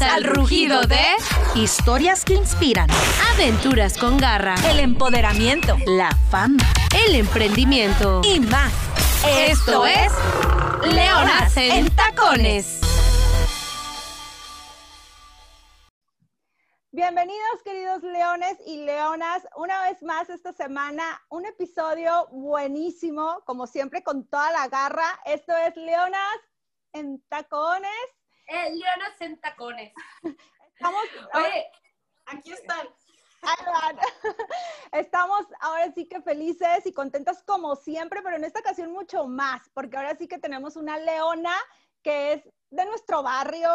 [0.00, 1.04] Bienvenidos al rugido de
[1.54, 2.88] Historias que inspiran.
[3.34, 5.76] Aventuras con garra, El empoderamiento.
[5.86, 6.62] La fama.
[7.06, 8.22] el emprendimiento.
[8.24, 8.72] Y más.
[9.26, 10.10] Esto es
[10.86, 12.80] Leonas en Tacones.
[16.92, 24.02] Bienvenidos queridos leones y leonas, una vez más esta semana, un episodio buenísimo, como siempre
[24.02, 25.20] con toda la garra.
[25.26, 26.38] Esto es Leonas
[26.94, 28.19] en Tacones.
[28.50, 29.92] Eh, Leonas en tacones.
[30.74, 31.04] Estamos,
[31.34, 31.70] Oye,
[32.26, 32.88] aquí están.
[34.92, 39.68] Estamos ahora sí que felices y contentas como siempre, pero en esta ocasión mucho más,
[39.72, 41.54] porque ahora sí que tenemos una leona
[42.02, 43.70] que es de nuestro barrio,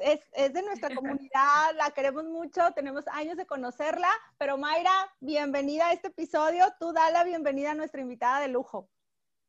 [0.00, 5.88] es, es de nuestra comunidad, la queremos mucho, tenemos años de conocerla, pero Mayra, bienvenida
[5.88, 8.90] a este episodio, tú da la bienvenida a nuestra invitada de lujo.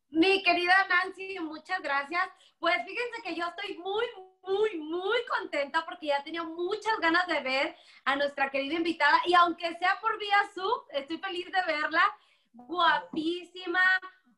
[0.10, 2.22] Mi querida Nancy, muchas gracias.
[2.60, 4.06] Pues fíjense que yo estoy muy,
[4.42, 9.34] muy, muy contenta porque ya tenía muchas ganas de ver a nuestra querida invitada y
[9.34, 12.04] aunque sea por vía Zoom, estoy feliz de verla.
[12.52, 13.82] Guapísima,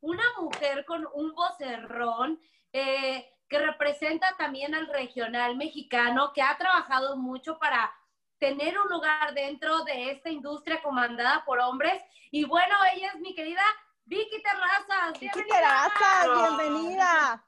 [0.02, 2.40] una mujer con un vocerrón
[2.74, 7.94] eh, que representa también al regional mexicano, que ha trabajado mucho para
[8.40, 12.02] tener un lugar dentro de esta industria comandada por hombres.
[12.32, 13.64] Y bueno, ella es mi querida
[14.06, 15.20] Vicky Terrazas.
[15.20, 15.44] Vicky.
[15.48, 17.46] Terrazas, bienvenida.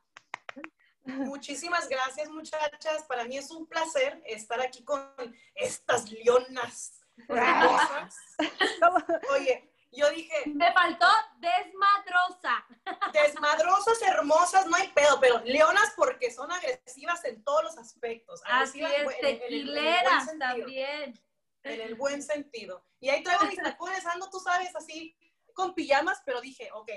[1.05, 3.03] Muchísimas gracias, muchachas.
[3.03, 5.13] Para mí es un placer estar aquí con
[5.55, 8.15] estas leonas hermosas.
[9.31, 12.65] Oye, yo dije, Me faltó desmadrosa.
[13.11, 18.41] desmadrosas, hermosas, no hay pedo, pero leonas porque son agresivas en todos los aspectos.
[18.45, 21.19] Así Agresivas es, en- en- en el- en el buen tequileras también.
[21.63, 22.85] En el buen sentido.
[22.99, 25.15] Y ahí traigo mis tacones, ando, tú sabes, así
[25.53, 26.89] con pijamas, pero dije, ok,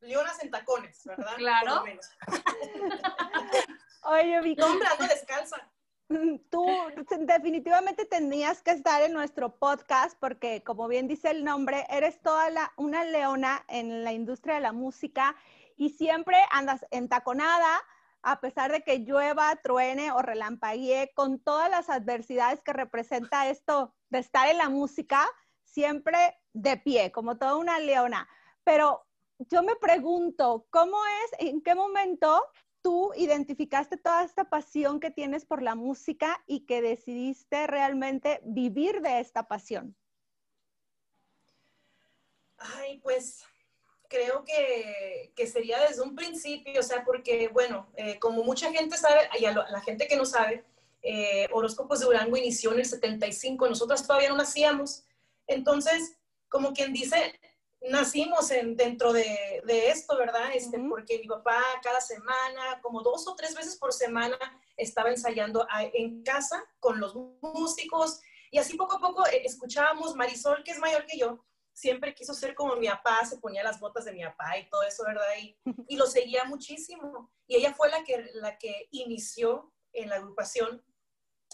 [0.00, 1.36] leonas en tacones, ¿verdad?
[1.36, 1.66] Claro.
[1.66, 2.10] Por lo menos.
[4.04, 5.56] Oye, Vicky, No, hombre, ando descalza.
[6.50, 6.66] tú
[7.20, 12.50] definitivamente tenías que estar en nuestro podcast porque, como bien dice el nombre, eres toda
[12.50, 15.36] la, una leona en la industria de la música
[15.76, 17.80] y siempre andas entaconada,
[18.22, 23.94] a pesar de que llueva, truene o relampaguee, con todas las adversidades que representa esto
[24.08, 25.28] de estar en la música,
[25.62, 28.28] siempre de pie, como toda una leona.
[28.64, 29.06] Pero
[29.38, 32.44] yo me pregunto, ¿cómo es, en qué momento
[32.82, 39.00] tú identificaste toda esta pasión que tienes por la música y que decidiste realmente vivir
[39.00, 39.96] de esta pasión?
[42.58, 43.44] Ay, pues
[44.08, 48.96] creo que, que sería desde un principio, o sea, porque, bueno, eh, como mucha gente
[48.96, 50.64] sabe, y a la gente que no sabe,
[51.02, 55.04] eh, Horóscopos de Durango inició en el 75, nosotras todavía no nacíamos,
[55.46, 56.16] entonces,
[56.48, 57.38] como quien dice,
[57.80, 60.50] nacimos en, dentro de, de esto, ¿verdad?
[60.54, 60.78] Este.
[60.88, 64.38] Porque mi papá cada semana, como dos o tres veces por semana,
[64.76, 70.14] estaba ensayando a- en casa con los músicos, y así poco a poco eh, escuchábamos
[70.14, 73.78] Marisol, que es mayor que yo, siempre quiso ser como mi papá, se ponía las
[73.78, 75.26] botas de mi papá y todo eso, ¿verdad?
[75.40, 75.56] Y,
[75.86, 77.30] y lo seguía muchísimo.
[77.46, 80.84] Y ella fue la que, la que inició en la agrupación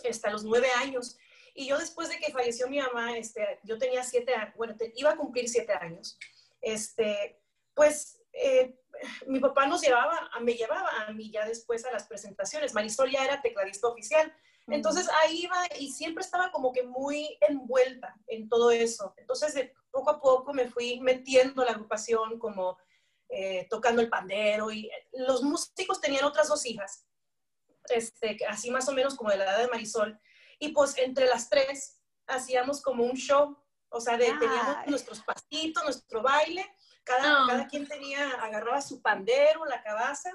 [0.09, 1.19] hasta los nueve años.
[1.55, 4.93] Y yo después de que falleció mi mamá, este, yo tenía siete años, bueno, te-
[4.97, 6.19] iba a cumplir siete años,
[6.61, 7.41] este,
[7.75, 8.77] pues eh,
[9.27, 12.75] mi papá nos llevaba, me llevaba a mí ya después a las presentaciones.
[12.75, 14.33] Marisol ya era tecladista oficial.
[14.67, 19.13] Entonces ahí iba y siempre estaba como que muy envuelta en todo eso.
[19.19, 22.79] Entonces de poco a poco me fui metiendo a la agrupación como
[23.29, 27.07] eh, tocando el pandero y los músicos tenían otras dos hijas,
[27.91, 30.19] este, así más o menos como de la edad de Marisol.
[30.59, 33.57] Y pues entre las tres hacíamos como un show,
[33.89, 36.65] o sea, de, teníamos nuestros pasitos, nuestro baile,
[37.05, 40.31] cada, cada quien tenía, agarraba su pandero, la cabaza.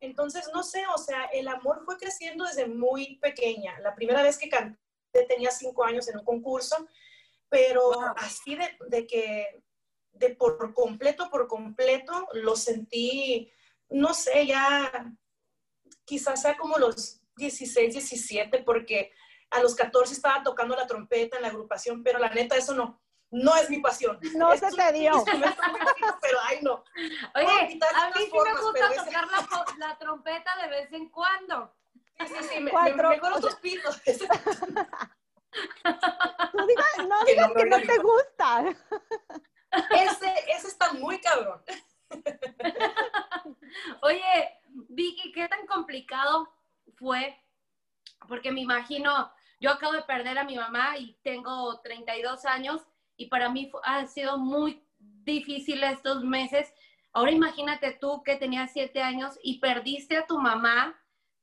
[0.00, 3.78] Entonces, no sé, o sea, el amor fue creciendo desde muy pequeña.
[3.80, 4.78] La primera vez que canté
[5.28, 6.88] tenía cinco años en un concurso,
[7.48, 8.14] pero Wow.
[8.16, 9.62] así de, de que,
[10.12, 13.52] de por completo, por completo, lo sentí,
[13.90, 14.90] no sé, ya
[16.04, 19.12] quizás sea como los 16, 17, porque
[19.52, 23.00] a los 14 estaba tocando la trompeta en la agrupación, pero la neta, eso no,
[23.30, 24.18] no es mi pasión.
[24.34, 25.12] No Es se un te dio.
[25.12, 25.46] bonito,
[26.20, 26.84] pero ay, no.
[27.34, 29.26] Oye, a mí sí me gusta tocar
[29.78, 31.74] la, trompeta de vez en cuando.
[32.18, 34.00] Sí, sí, sí, me, Cuatro, me, otros pitos.
[36.52, 38.64] Tú digas, no Que digas no que me no oigan te gusta.
[39.90, 41.62] Ese, ese está muy cabrón.
[44.02, 46.52] Oye, Vicky, ¿qué tan complicado
[46.96, 47.38] fue?
[48.28, 52.82] Porque me imagino, yo acabo de perder a mi mamá y tengo 32 años
[53.16, 56.74] y para mí fu- ha sido muy difícil estos meses.
[57.12, 60.98] Ahora imagínate tú que tenías 7 años y perdiste a tu mamá.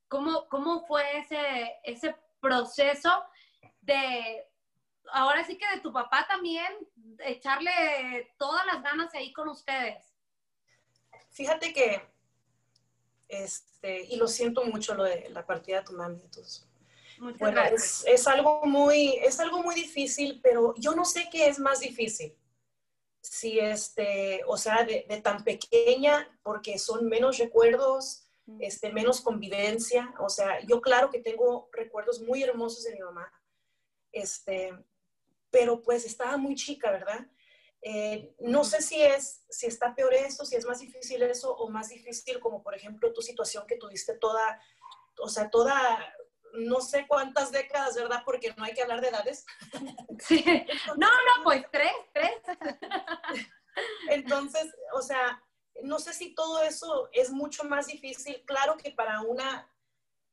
[0.08, 3.24] ¿Cómo, cómo fue ese, ese proceso
[3.80, 4.46] de,
[5.12, 6.70] ahora sí que de tu papá también,
[7.20, 10.04] echarle todas las ganas ahí con ustedes?
[11.30, 12.02] Fíjate que,
[13.28, 16.20] este, y lo siento mucho lo de la partida de tu mami.
[16.22, 16.66] Entonces,
[17.38, 21.58] bueno, es, es, algo muy, es algo muy difícil, pero yo no sé qué es
[21.58, 22.36] más difícil.
[23.22, 30.14] Si este, o sea, de, de tan pequeña, porque son menos recuerdos, este, menos convivencia.
[30.18, 33.32] O sea, yo claro que tengo recuerdos muy hermosos de mi mamá,
[34.12, 34.72] este,
[35.50, 37.26] pero pues estaba muy chica, ¿verdad?
[37.82, 41.70] Eh, no sé si es, si está peor eso, si es más difícil eso o
[41.70, 44.60] más difícil como por ejemplo tu situación que tuviste toda,
[45.18, 46.14] o sea, toda,
[46.54, 48.22] no sé cuántas décadas, ¿verdad?
[48.24, 49.46] Porque no hay que hablar de edades.
[50.20, 50.44] Sí.
[50.98, 52.34] No, no, pues tres, tres.
[54.10, 55.42] Entonces, o sea,
[55.82, 58.42] no sé si todo eso es mucho más difícil.
[58.44, 59.66] Claro que para una,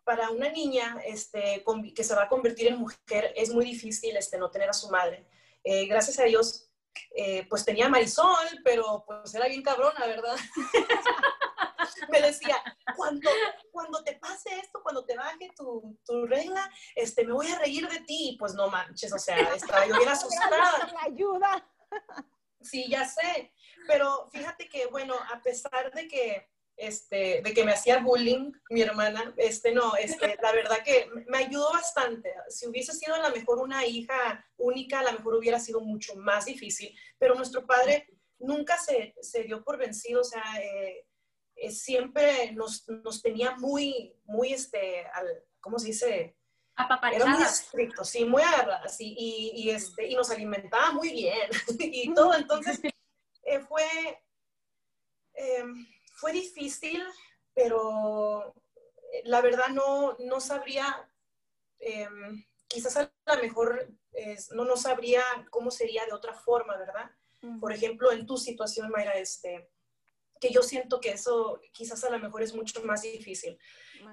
[0.03, 1.63] para una niña este,
[1.95, 4.89] que se va a convertir en mujer es muy difícil este, no tener a su
[4.89, 5.25] madre.
[5.63, 6.69] Eh, gracias a Dios,
[7.15, 10.35] eh, pues tenía Marisol, pero pues era bien cabrona, ¿verdad?
[12.11, 12.57] me decía,
[12.95, 13.29] cuando,
[13.71, 17.88] cuando te pase esto, cuando te baje tu, tu, regla, este, me voy a reír
[17.88, 18.35] de ti.
[18.39, 20.91] Pues no manches, o sea, estaba yo bien asustada.
[21.05, 21.67] ayuda.
[22.61, 23.53] Sí, ya sé.
[23.88, 28.81] Pero fíjate que, bueno, a pesar de que este, de que me hacía bullying mi
[28.81, 32.31] hermana, este, no, este, la verdad que me ayudó bastante.
[32.49, 36.15] Si hubiese sido a lo mejor una hija única, a lo mejor hubiera sido mucho
[36.15, 38.07] más difícil, pero nuestro padre
[38.38, 41.06] nunca se, se dio por vencido, o sea, eh,
[41.57, 46.38] eh, siempre nos, nos, tenía muy, muy, este, al, ¿cómo se dice?
[47.12, 51.50] Era muy estricto, sí, muy agarradas, y, y, y, este, y nos alimentaba muy bien,
[51.80, 52.80] y todo, entonces
[53.44, 53.83] eh, fue...
[55.33, 55.63] Eh,
[56.18, 57.04] fue difícil,
[57.54, 58.56] pero
[59.13, 61.09] eh, la verdad no, no sabría,
[61.80, 63.88] em, quizás a lo mejor
[64.54, 65.21] no, no sabría
[65.51, 67.12] cómo sería de otra forma, ¿verdad?
[67.62, 69.69] Por ejemplo, en tu situación, Mayra, este,
[70.39, 73.57] que yo siento que eso quizás a lo mejor es mucho más difícil.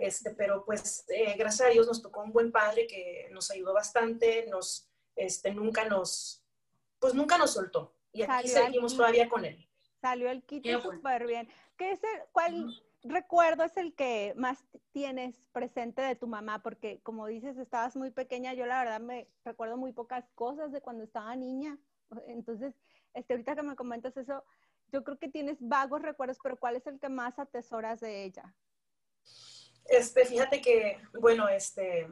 [0.01, 3.73] Este, pero pues eh, gracias a Dios nos tocó un buen padre que nos ayudó
[3.73, 6.45] bastante, nos, este, nunca nos,
[6.99, 7.95] pues nunca nos soltó.
[8.13, 9.69] Y aquí seguimos todavía con él.
[10.01, 11.49] Salió el kit súper bien.
[11.77, 16.63] ¿Qué es el, ¿Cuál recuerdo es el que más tienes presente de tu mamá?
[16.63, 20.81] Porque como dices, estabas muy pequeña, yo la verdad me recuerdo muy pocas cosas de
[20.81, 21.79] cuando estaba niña.
[22.27, 22.75] Entonces,
[23.15, 24.45] este, ahorita que me comentas eso,
[24.93, 28.55] yo creo que tienes vagos recuerdos, pero ¿cuál es el que más atesoras de ella?
[29.87, 32.09] Este, fíjate que, bueno, este,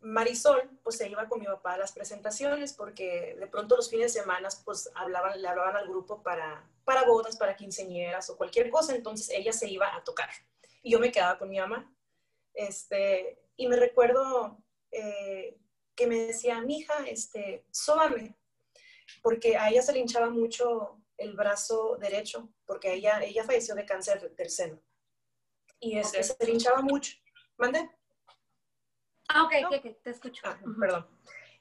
[0.00, 4.12] Marisol, pues se iba con mi papá a las presentaciones porque de pronto los fines
[4.12, 8.70] de semana, pues hablaban, le hablaban al grupo para, para bodas, para quinceñeras o cualquier
[8.70, 10.28] cosa, entonces ella se iba a tocar
[10.82, 11.90] y yo me quedaba con mi mamá.
[12.52, 15.58] Este, y me recuerdo eh,
[15.94, 18.36] que me decía, mija, este, sóbame,
[19.22, 23.86] porque a ella se le hinchaba mucho el brazo derecho, porque ella, ella falleció de
[23.86, 24.80] cáncer del seno.
[25.80, 27.16] Y este, se le hinchaba mucho.
[27.56, 27.90] ¿Mande?
[29.28, 29.52] Ah, ok,
[30.02, 30.42] te escucho.
[30.44, 31.06] Ah, perdón.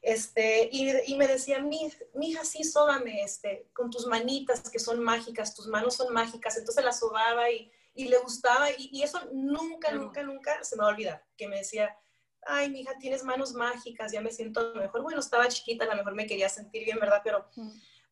[0.03, 1.89] Este, y, me decía, mi,
[2.21, 6.57] hija, sí, sóbame, este, con tus manitas que son mágicas, tus manos son mágicas.
[6.57, 10.91] Entonces la sobaba y, le gustaba y, eso nunca, nunca, nunca se me va a
[10.91, 11.25] olvidar.
[11.37, 11.97] Que me decía,
[12.45, 15.03] ay, mi hija, tienes manos mágicas, ya me siento mejor.
[15.03, 17.21] Bueno, estaba chiquita, a lo mejor me quería sentir bien, ¿verdad?
[17.23, 17.47] Pero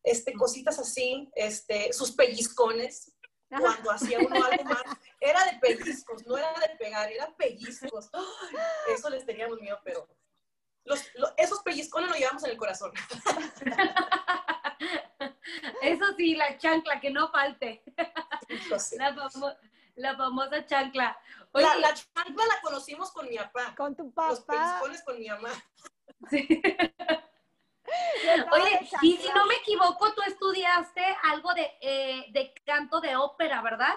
[0.02, 3.12] este, cositas así, este, sus pellizcones,
[3.48, 4.82] cuando hacía uno algo más,
[5.20, 8.10] era de pellizcos, no era de pegar, era pellizcos.
[8.88, 10.08] Eso les teníamos miedo, pero
[11.36, 12.92] esos pellizcones los llevamos en el corazón.
[15.82, 17.82] Eso sí, la chancla, que no falte.
[19.94, 21.18] La, famosa chancla.
[21.52, 23.74] la, chancla la conocimos con mi papá.
[23.76, 24.30] Con tu papá.
[24.30, 25.50] Los pellizcones con mi mamá.
[28.52, 33.62] Oye, y si no me equivoco, tú estudiaste algo de, eh, de canto de ópera,
[33.62, 33.94] ¿verdad?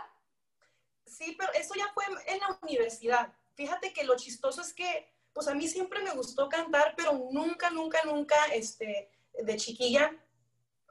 [1.05, 3.33] Sí, pero eso ya fue en la universidad.
[3.55, 7.69] Fíjate que lo chistoso es que, pues a mí siempre me gustó cantar, pero nunca,
[7.69, 10.11] nunca, nunca, este, de chiquilla,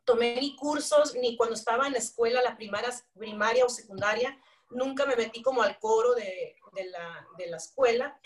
[0.04, 4.38] tomé ni cursos, ni cuando estaba en la escuela, la primaria, primaria o secundaria,
[4.70, 8.18] nunca me metí como al coro de, de, la, de la escuela.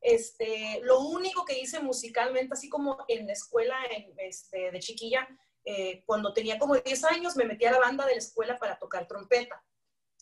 [0.00, 3.76] Este, lo único que hice musicalmente, así como en la escuela
[4.18, 5.26] este, de chiquilla,
[5.64, 8.78] eh, cuando tenía como 10 años, me metí a la banda de la escuela para
[8.78, 9.62] tocar trompeta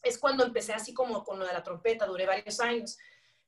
[0.04, 2.98] es cuando empecé así como con lo de la trompeta, duré varios años.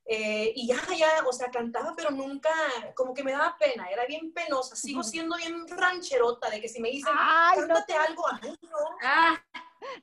[0.09, 2.49] Eh, y ya, ya, o sea, cantaba, pero nunca,
[2.95, 4.75] como que me daba pena, era bien penosa.
[4.75, 7.13] Sigo siendo bien rancherota, de que si me dicen,
[7.55, 8.77] cántate algo, ay, no.
[9.03, 9.43] Ah,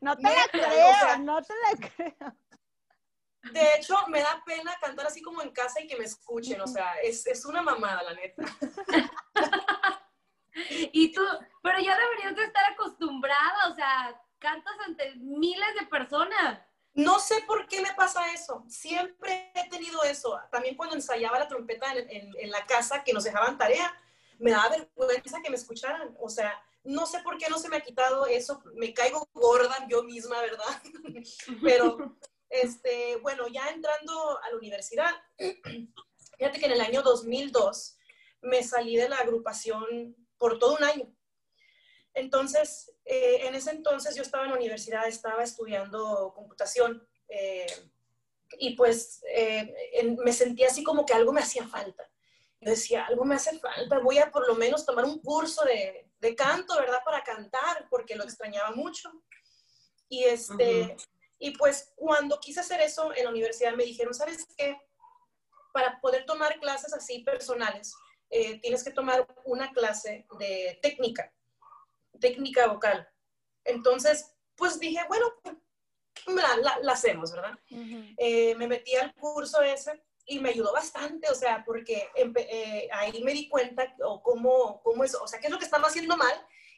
[0.01, 2.37] no te la creo, no te la creo.
[3.53, 6.67] De hecho, me da pena cantar así como en casa y que me escuchen, o
[6.67, 8.43] sea, es, es una mamada, la neta.
[10.93, 11.23] y tú,
[11.63, 16.61] pero ya deberías de estar acostumbrada, o sea, cantas ante miles de personas.
[16.95, 18.65] No sé por qué me pasa eso.
[18.69, 20.41] Siempre he tenido eso.
[20.53, 23.93] También cuando ensayaba la trompeta en, en, en, la casa, que nos dejaban tarea,
[24.39, 26.15] me daba vergüenza que me escucharan.
[26.21, 28.63] O sea, no sé por qué no se me ha quitado eso.
[28.75, 30.83] Me caigo gorda yo misma, ¿verdad?
[31.63, 32.17] Pero,
[32.63, 35.11] este, bueno, ya entrando a la universidad,
[36.39, 37.99] fíjate que en el año 2002
[38.43, 41.13] me salí de la agrupación por todo un año.
[42.13, 47.67] Entonces, eh, en ese entonces yo estaba en la universidad, estaba estudiando computación eh,
[48.59, 52.09] y pues eh, me sentía así como que algo me hacía falta.
[52.61, 56.37] Yo decía, algo me hace falta, voy a por lo menos tomar un curso de,
[56.37, 57.01] canto, ¿verdad?
[57.05, 59.11] Para cantar, porque lo extrañaba mucho.
[60.09, 60.97] Y, este.
[61.39, 64.77] Y pues cuando quise hacer eso en la universidad me dijeron, ¿sabes qué?
[65.73, 67.95] Para poder tomar clases así personales,
[68.63, 71.33] tienes que tomar una clase de técnica
[72.21, 73.09] técnica vocal.
[73.65, 75.27] Entonces, pues dije, bueno,
[76.27, 77.59] la, la, la hacemos, ¿verdad?
[77.71, 78.15] Uh -huh.
[78.19, 83.23] eh, me metí al curso ese y me ayudó bastante, o sea, porque eh, ahí
[83.23, 86.17] me di cuenta o cómo, cómo es, o sea, qué es lo que estaba haciendo
[86.17, 86.35] mal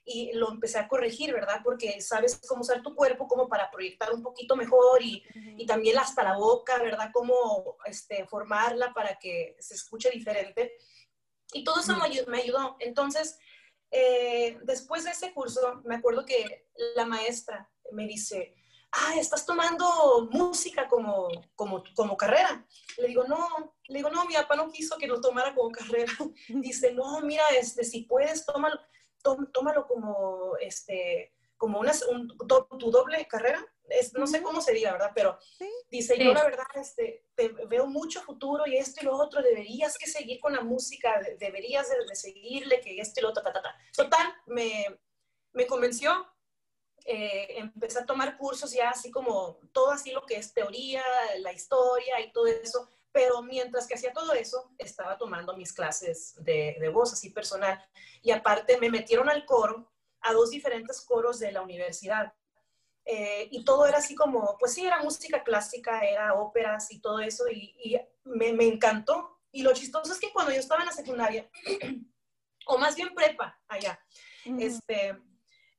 [0.09, 1.61] y lo empecé a corregir, ¿verdad?
[1.65, 5.55] Porque sabes cómo usar tu cuerpo como para proyectar un poquito mejor y, uh -huh.
[5.59, 7.11] y también hasta la boca, ¿verdad?
[7.13, 10.77] Cómo este, formarla para que se escuche diferente.
[11.53, 12.27] Y todo eso uh -huh.
[12.29, 12.77] me ayudó.
[12.79, 13.37] Entonces,
[13.91, 18.55] eh, después de ese curso, me acuerdo que la maestra me dice,
[18.93, 22.65] ah, estás tomando música como, como, como carrera.
[22.99, 26.13] Le digo, no, le digo, no, mi papá no quiso que lo tomara como carrera.
[26.49, 28.79] Dice, no, mira, este, si puedes, tómalo,
[29.52, 32.37] tómalo como, este, como una, un,
[32.78, 33.64] tu doble carrera.
[33.88, 35.12] Es, no sé cómo se diga, ¿verdad?
[35.14, 35.71] Pero ¿Sí?
[35.90, 39.97] dice, yo la verdad este, te veo mucho futuro y esto y lo otro, deberías
[39.97, 43.52] que seguir con la música, deberías de, de seguirle, que esto y lo otro, ta,
[43.52, 43.76] ta, ta.
[43.95, 44.99] Total, me,
[45.52, 46.26] me convenció,
[47.09, 51.04] eh, empecé a tomar cursos ya así como todo así lo que es teoría,
[51.38, 56.35] la historia y todo eso, pero mientras que hacía todo eso, estaba tomando mis clases
[56.44, 57.82] de, de voz así personal
[58.20, 62.35] y aparte me metieron al coro, a dos diferentes coros de la universidad
[63.06, 67.20] eh, y todo era así como, pues sí, era música clásica, era óperas y todo
[67.20, 69.40] eso, y, y me, me, encantó.
[69.50, 71.49] Y lo chistoso es que cuando yo estaba en la secundaria,
[72.66, 73.99] o más bien prepa, allá,
[74.44, 74.61] -huh.
[74.61, 75.16] este,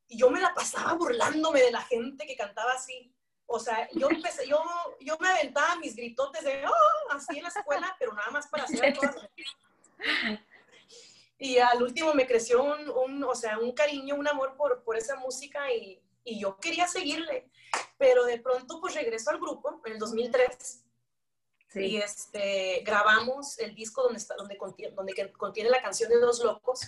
[0.09, 3.13] yo me la pasaba burlándome de la gente que cantaba así.
[3.47, 4.61] O sea, yo empecé, yo,
[4.99, 8.65] yo me aventaba mis gritotes de, oh, así en la escuela, pero nada más para
[8.65, 9.15] hacer todas.
[11.39, 14.97] Y al último me creció un, un, o sea, un cariño, un amor por, por
[14.97, 17.49] esa música y, y yo quería seguirle,
[17.97, 20.83] pero de pronto pues regreso al grupo en el 2003
[21.69, 21.79] sí.
[21.79, 26.43] y este, grabamos el disco donde, está, donde, contiene, donde contiene la canción de Dos
[26.43, 26.81] Locos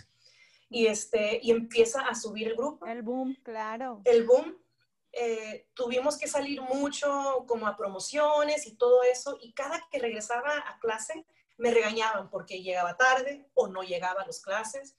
[0.69, 2.85] y, este, y empieza a subir el grupo.
[2.85, 4.01] El boom, claro.
[4.03, 4.57] El boom.
[5.21, 10.63] Eh, tuvimos que salir mucho como a promociones y todo eso y cada que regresaba
[10.65, 11.25] a clase
[11.57, 14.95] me regañaban porque llegaba tarde o no llegaba a las clases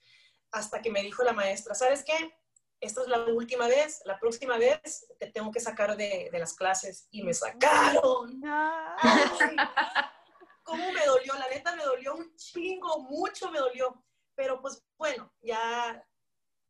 [0.51, 2.35] hasta que me dijo la maestra, ¿sabes qué?
[2.81, 6.55] esta es la última vez, la próxima vez te tengo que sacar de, de las
[6.55, 7.07] clases.
[7.11, 8.43] Y me sacaron.
[8.45, 9.57] Ay,
[10.63, 11.35] ¿Cómo me dolió?
[11.35, 14.03] La neta me dolió un chingo, mucho me dolió.
[14.35, 16.03] Pero pues bueno, ya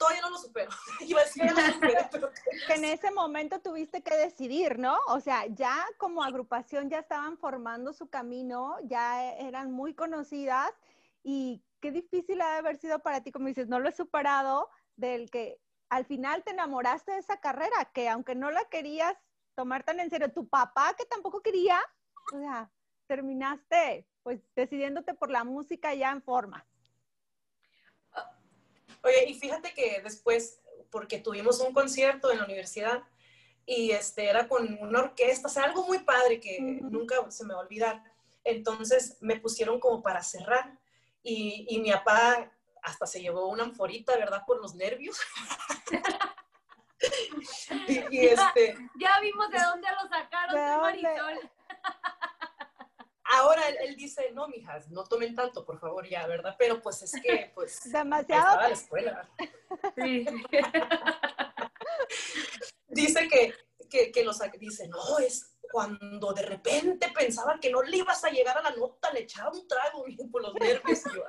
[0.01, 0.71] todavía no lo supero.
[1.01, 2.31] Iba a decir ya lo superé, pero...
[2.67, 4.99] que en ese momento tuviste que decidir, ¿no?
[5.09, 10.73] O sea, ya como agrupación ya estaban formando su camino, ya eran muy conocidas
[11.23, 14.71] y qué difícil ha de haber sido para ti, como dices, no lo he superado,
[14.97, 19.15] del que al final te enamoraste de esa carrera, que aunque no la querías
[19.55, 21.79] tomar tan en serio, tu papá que tampoco quería,
[22.33, 22.71] o sea,
[23.07, 26.67] terminaste pues decidiéndote por la música ya en forma.
[29.03, 33.03] Oye, y fíjate que después, porque tuvimos un concierto en la universidad
[33.67, 36.91] y este era con una orquesta, o sea, algo muy padre que uh -huh.
[36.91, 38.03] nunca se me va a olvidar.
[38.45, 40.79] Entonces me pusieron como para cerrar
[41.23, 42.51] y, y mi papá
[42.83, 44.43] hasta se llevó una anforita, ¿verdad?
[44.47, 45.19] Por los nervios.
[47.89, 51.51] y, y, este, ya, ya, vimos de dónde lo sacaron, ¿De Marisol.
[53.33, 56.57] Ahora él, él, dice, no, mijas, no tomen tanto, por favor, ya, ¿verdad?
[56.59, 58.43] Pero pues es que, pues, demasiado.
[58.43, 59.31] Estaba la escuela.
[59.97, 60.27] Sí.
[62.89, 63.55] dice que,
[63.89, 68.31] que, que los, dice, no, es cuando de repente pensaba que no le ibas a
[68.31, 71.01] llegar a la nota, le echaba un trago por los nervios.
[71.07, 71.25] Y yo,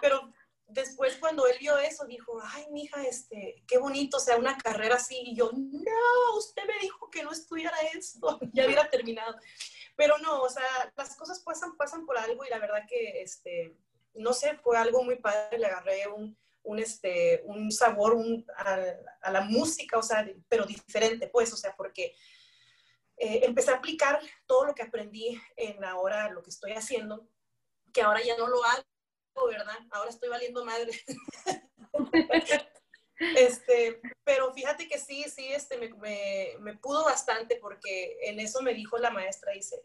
[0.00, 0.32] pero
[0.72, 4.96] después cuando él vio eso, dijo, ay, mija, este, qué bonito, o sea, una carrera
[4.96, 5.20] así.
[5.24, 9.36] Y yo, no, usted me dijo que no estudiara esto, ya hubiera terminado.
[9.96, 13.76] Pero no, o sea, las cosas pasan, pasan por algo y la verdad que, este,
[14.14, 18.16] no sé, fue algo muy padre, le agarré un, un, este, un sabor
[18.56, 22.14] a, la música, o sea, pero diferente, pues, o sea, porque
[23.16, 27.28] eh, empecé a aplicar todo lo que aprendí en ahora lo que estoy haciendo,
[27.92, 28.82] que ahora ya no lo hago,
[29.34, 29.78] ¿verdad?
[29.90, 30.92] Ahora estoy valiendo madre.
[33.18, 38.62] este, pero fíjate que sí, sí, este, me, me, me, pudo bastante porque en eso
[38.62, 39.82] me dijo la maestra, dice,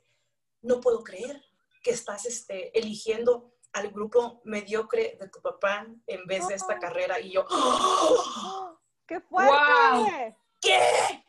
[0.61, 1.41] no puedo creer
[1.83, 7.19] que estás este, eligiendo al grupo mediocre de tu papá en vez de esta carrera.
[7.19, 8.79] Y yo, ¡Oh!
[9.05, 10.37] ¡Qué fuerte!
[10.61, 11.23] ¿Qué?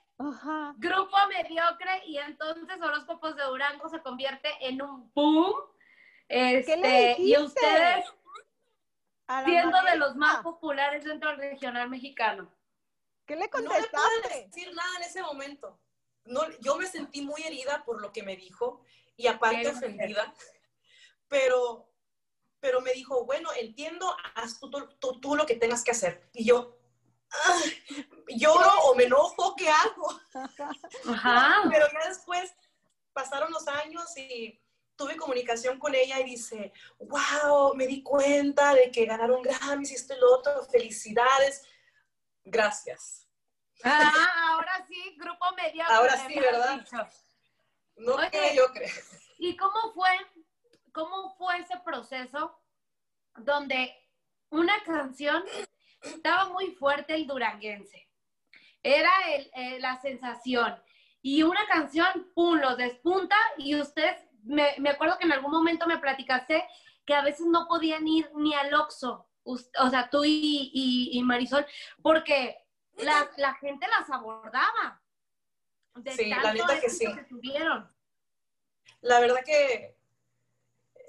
[0.79, 5.55] Grupo mediocre y entonces Horóscopos de Durango se convierte en un boom.
[6.29, 8.05] Este, y ustedes
[9.45, 12.53] siendo de los más populares dentro del regional mexicano.
[13.27, 13.97] ¿Qué le contestaste?
[13.97, 15.81] No le decir nada en ese momento.
[16.25, 18.83] No, yo me sentí muy herida por lo que me dijo
[19.17, 20.33] y aparte ofendida,
[21.29, 21.89] pero,
[22.61, 26.29] pero me dijo, bueno, entiendo, haz tú, tú, tú, lo que tengas que hacer.
[26.33, 26.79] Y yo,
[28.29, 30.21] lloro o me enojo, ¿qué hago?
[31.71, 32.55] Pero ya después
[33.13, 34.61] pasaron los años y
[34.97, 39.95] tuve comunicación con ella y dice, wow, me di cuenta de que ganaron Grammys y
[39.95, 41.67] esto y lo otro, felicidades.
[42.45, 43.29] Gracias.
[43.85, 45.95] Ah, ahora sí, grupo mediocre.
[45.95, 46.87] Ahora sí, ¿verdad?
[47.97, 48.91] No Oye, mediocre.
[49.39, 50.09] ¿Y cómo fue,
[50.93, 52.59] cómo fue ese proceso
[53.37, 53.95] donde
[54.51, 55.45] una canción
[56.03, 58.09] estaba muy fuerte el duranguense.
[58.83, 60.81] Era el, la sensación.
[61.23, 65.87] Y una canción, pum, lo despunta y ustedes, me, me, acuerdo que en algún momento
[65.87, 66.65] me platicaste
[67.05, 70.71] que a veces no podían ir ni al Oxxo, o sea, tú y,
[71.13, 71.65] y, Marisol,
[72.03, 72.57] porque
[72.97, 75.01] la, la, gente las abordaba.
[75.95, 77.07] De sí, la neta que sí.
[77.07, 77.89] Que tuvieron.
[79.03, 79.97] La verdad que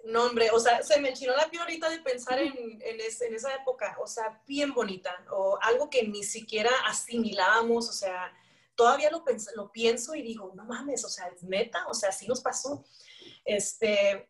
[0.08, 3.54] no, hombre, o sea, se me enchinó la piel ahorita de pensar en, en, esa
[3.56, 8.34] época, o sea, bien bonita, o algo que ni siquiera asimilábamos, o sea,
[8.76, 12.28] todavía lo, lo pienso y digo, no mames, o sea, es neta, o sea, así
[12.28, 12.86] nos pasó.
[13.48, 14.30] Este,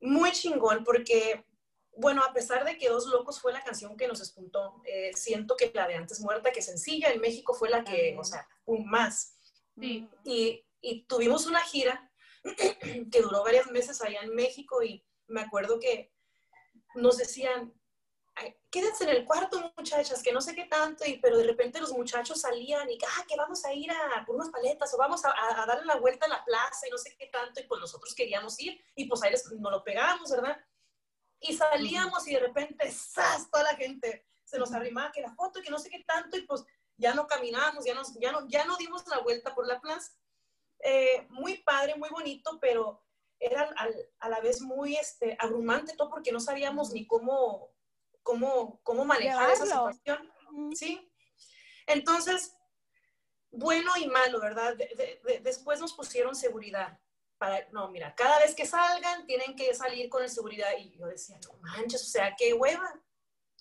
[0.00, 1.44] muy chingón, porque,
[1.96, 5.56] bueno, a pesar de que Dos Locos fue la canción que nos espuntó, eh, siento
[5.56, 8.88] que la de Antes Muerta, que sencilla, en México fue la que, o sea, un
[8.88, 9.36] más.
[9.76, 10.08] Sí.
[10.24, 12.12] Y, y tuvimos una gira
[13.10, 16.12] que duró varios meses allá en México y me acuerdo que
[16.94, 17.74] nos decían,
[18.70, 21.92] quédense en el cuarto, muchachas, que no sé qué tanto, y, pero de repente los
[21.92, 25.32] muchachos salían y, ah, que vamos a ir a por unas paletas o vamos a,
[25.62, 28.14] a, darle la vuelta a la plaza y no sé qué tanto, y pues nosotros
[28.14, 30.58] queríamos ir y pues ahí nos lo pegábamos, ¿verdad?
[31.40, 33.50] Y salíamos y de repente, ¡zas!
[33.50, 36.42] Toda la gente se nos arrimaba que la foto que no sé qué tanto, y
[36.42, 36.64] pues
[36.96, 40.12] ya no caminábamos, ya, nos, ya, no, ya no dimos la vuelta por la plaza.
[40.80, 43.02] Eh, muy padre, muy bonito, pero
[43.40, 43.68] era
[44.20, 47.73] a la vez muy este, abrumante todo porque no sabíamos ni cómo,
[48.24, 50.32] cómo, cómo manejar esa situación.
[50.74, 51.08] ¿sí?
[51.86, 52.56] Entonces,
[53.52, 54.76] bueno y malo, ¿verdad?
[55.42, 56.98] después nos pusieron seguridad.
[57.38, 60.70] Para, no, mira, cada vez que salgan tienen que salir con el seguridad.
[60.78, 63.00] Y yo decía, no manches, o sea, qué hueva.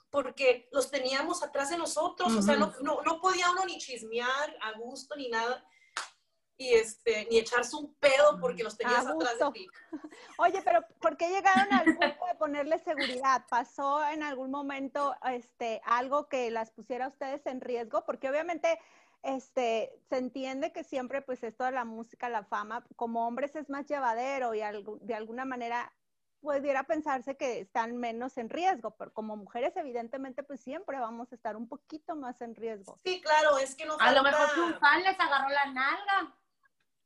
[0.09, 4.55] Porque los teníamos atrás de nosotros, o sea, no, no, no podía uno ni chismear
[4.61, 5.65] a gusto ni nada
[6.57, 9.67] y este, ni echarse un pedo porque los tenías atrás de ti.
[10.37, 13.45] Oye, pero ¿por qué llegaron al punto de ponerle seguridad?
[13.49, 18.05] ¿Pasó en algún momento este, algo que las pusiera a ustedes en riesgo?
[18.05, 18.79] Porque obviamente
[19.23, 23.69] este, se entiende que siempre pues esto de la música, la fama, como hombres es
[23.69, 24.61] más llevadero y
[25.01, 25.91] de alguna manera
[26.39, 31.35] pudiera pensarse que están menos en riesgo, pero como mujeres evidentemente pues siempre vamos a
[31.35, 32.99] estar un poquito más en riesgo.
[33.05, 36.35] Sí, claro, es que no A lo mejor un fan les agarró la nalga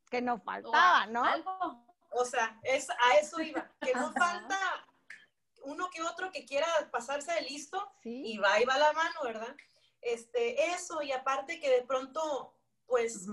[0.10, 1.24] que nos faltaba, ¿no?
[2.12, 4.58] O sea, es, a eso iba, que no falta
[5.64, 9.56] uno que otro que quiera pasarse de listo y va y va la mano, ¿verdad?
[10.02, 12.54] Este, eso, y aparte que de pronto,
[12.86, 13.28] pues,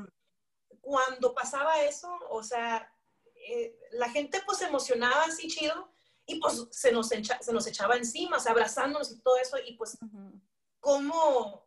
[0.80, 2.92] cuando pasaba eso, o sea,
[3.36, 5.92] eh, la gente pues se emocionaba así chido
[6.26, 9.76] y pues se nos, se nos echaba encima, o sea, abrazándonos y todo eso, y
[9.76, 9.98] pues,
[10.80, 11.63] ¿cómo,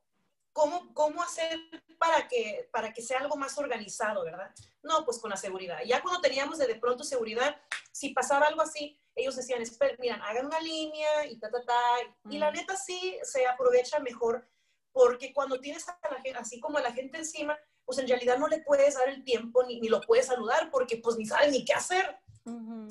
[0.57, 1.59] cómo, cómo hacer
[1.99, 4.51] para que, para que sea algo más organizado, ¿verdad?
[4.81, 5.77] No, pues con la seguridad.
[5.85, 7.55] Ya cuando teníamos de, de pronto seguridad,
[7.91, 9.61] si pasaba algo así, ellos decían,
[9.99, 11.79] miren, hagan una línea y ta, ta, ta.
[12.31, 12.55] Y la mm.
[12.55, 14.49] neta sí se aprovecha mejor
[14.91, 18.39] porque cuando tienes a la gente, así como a la gente encima, pues en realidad
[18.39, 21.51] no le puedes dar el tiempo ni, ni lo puedes saludar porque pues ni sabes
[21.51, 22.17] ni qué hacer.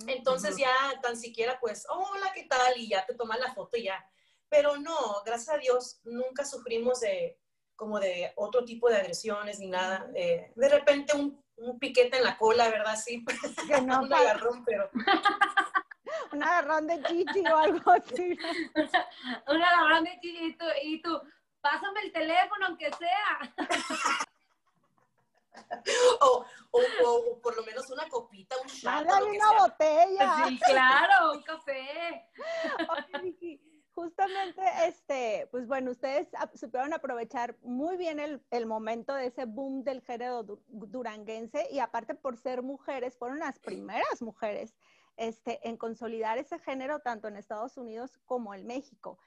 [0.07, 2.79] Entonces ya tan siquiera pues, hola, ¿qué tal?
[2.79, 4.09] Y ya te toman la foto y ya.
[4.48, 7.40] Pero no, gracias a Dios, nunca sufrimos de,
[7.76, 10.10] como de otro tipo de agresiones ni nada.
[10.14, 12.96] Eh, de repente un, un, piquete en la cola, ¿verdad?
[12.96, 13.24] Sí,
[13.68, 14.90] que no un agarrón, pero...
[16.32, 18.36] un agarrón de chichi o algo así.
[19.48, 21.20] un agarrón de chichi y tú, y tú,
[21.60, 23.54] pásame el teléfono aunque sea.
[26.20, 28.92] o, o, o, por lo menos una copita, un shot.
[28.92, 29.58] Mándale una sea.
[29.58, 30.44] botella.
[30.48, 32.30] Sí, claro, un café.
[32.88, 39.26] Oye, Vicky, justamente, este, pues bueno, ustedes supieron aprovechar muy bien el, el, momento de
[39.28, 44.76] ese boom del género duranguense y aparte por ser mujeres, fueron las primeras mujeres
[45.16, 49.18] este, en consolidar ese género tanto en Estados Unidos como en México.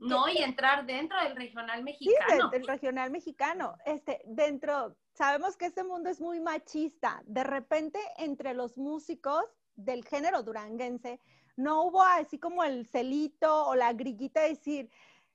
[0.00, 2.50] No, y entrar dentro del regional mexicano.
[2.50, 3.76] Sí, del regional mexicano.
[3.86, 7.22] Este, dentro, sabemos que este mundo es muy machista.
[7.24, 9.44] De repente, entre los músicos
[9.76, 11.20] del género duranguense,
[11.58, 14.90] no hubo así como el celito o la grillita de decir,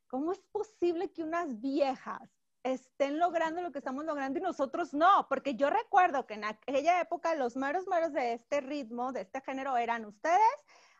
[0.08, 2.22] ¿cómo es posible que unas viejas
[2.64, 5.28] estén logrando lo que estamos logrando y nosotros no?
[5.28, 9.42] Porque yo recuerdo que en aquella época los meros meros de este ritmo, de este
[9.42, 10.40] género, eran ustedes,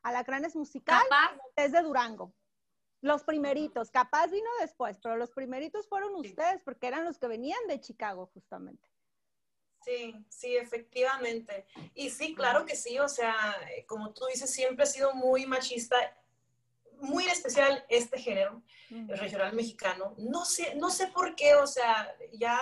[0.04, 1.02] Alacranes Musical,
[1.56, 2.34] es de Durango.
[3.00, 7.66] Los primeritos, capaz vino después, pero los primeritos fueron ustedes porque eran los que venían
[7.70, 8.93] de Chicago justamente.
[9.84, 11.66] Sí, sí, efectivamente.
[11.94, 13.36] Y sí, claro que sí, o sea,
[13.88, 15.96] como tú dices, siempre ha sido muy machista,
[17.00, 20.16] muy especial este género, el regional mexicano.
[20.18, 22.60] No sé, no sé por qué, o sea, ya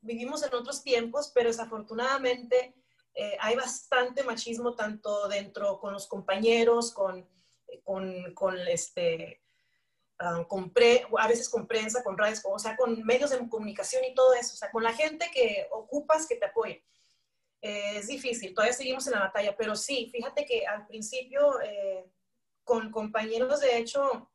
[0.00, 2.74] vivimos en otros tiempos, pero desafortunadamente
[3.14, 7.28] eh, hay bastante machismo tanto dentro con los compañeros, con,
[7.84, 9.43] con, con este,
[10.18, 10.72] Ah, con
[11.18, 14.54] a veces con prensa, con redes, o sea, con medios de comunicación y todo eso,
[14.54, 16.84] o sea, con la gente que ocupas que te apoye.
[17.60, 22.08] Eh, es difícil, todavía seguimos en la batalla, pero sí, fíjate que al principio eh,
[22.62, 24.30] con compañeros, de hecho,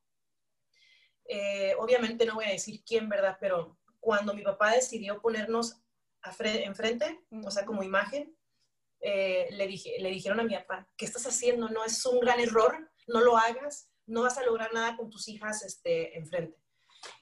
[1.26, 3.38] eh, obviamente no voy a decir quién, ¿verdad?
[3.40, 5.82] Pero cuando mi papá decidió ponernos
[6.44, 8.36] enfrente, o sea, como imagen,
[9.00, 11.70] le, dije, le dijeron a mi papá, ¿qué estás haciendo?
[11.70, 15.28] No es un gran error, no lo hagas no vas a lograr nada con tus
[15.28, 16.58] hijas este, enfrente.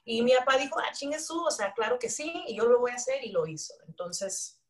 [0.04, 2.80] Y mi papá dijo, ah, chingue su, o sea, claro que sí, y yo lo
[2.80, 3.74] voy a hacer, y lo hizo.
[3.88, 4.62] Entonces,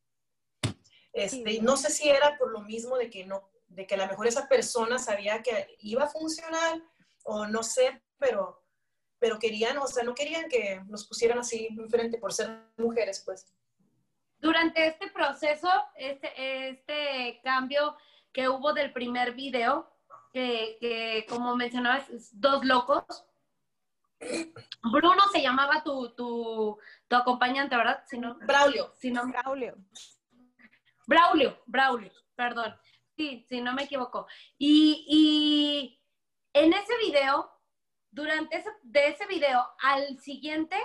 [1.14, 4.08] este, no sé si era por lo mismo de que no, de que a lo
[4.08, 6.82] mejor esa persona sabía que iba a funcionar,
[7.24, 8.64] o no sé, pero,
[9.20, 13.46] pero querían, o sea, no querían que nos pusieran así enfrente por ser mujeres, pues.
[14.40, 17.96] Durante este proceso, este, este cambio
[18.32, 19.97] que hubo del primer video,
[20.34, 23.06] que, como mencionabas, dos locos.
[24.82, 28.04] Bruno se llamaba tu, tu, tu acompañante, ¿verdad?
[28.08, 28.94] Si no, Braulio.
[28.98, 29.76] Si no, Braulio.
[31.06, 32.76] Braulio, Braulio, perdón.
[33.16, 34.28] Sí, sí, no me equivoco.
[34.58, 36.02] Y, y
[36.54, 37.52] en ese video,
[38.12, 40.78] durante ese, de ese video al siguiente,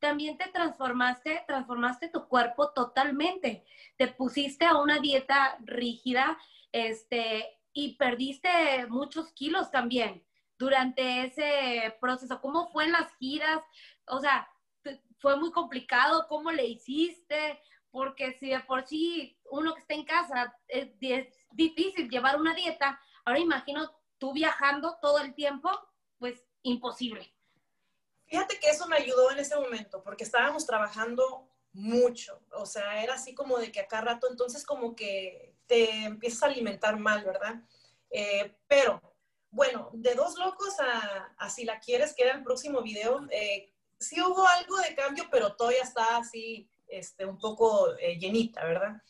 [0.00, 3.64] también te transformaste, transformaste tu cuerpo totalmente.
[3.96, 6.38] Te pusiste a una dieta rígida,
[6.72, 10.24] este, y perdiste muchos kilos también
[10.58, 12.40] durante ese proceso.
[12.40, 13.62] ¿Cómo fue en las giras?
[14.06, 14.48] O sea,
[15.18, 17.60] fue muy complicado, ¿cómo le hiciste?
[17.90, 20.90] Porque si de por sí uno que está en casa es,
[21.52, 25.68] difícil llevar una dieta, ahora imagino tú viajando todo el tiempo,
[26.18, 27.34] pues imposible.
[28.26, 33.14] Fíjate que eso me ayudó en ese momento, porque estábamos trabajando mucho, o sea, era
[33.14, 37.62] así como de que acá rato, entonces como que te empiezas a alimentar mal, ¿verdad?
[38.10, 39.00] Eh, pero,
[39.50, 44.20] bueno, de dos locos a, si la quieres, que era el próximo video, eh, sí
[44.20, 49.00] hubo algo de cambio, pero todavía está así, este, un poco eh, llenita, ¿verdad?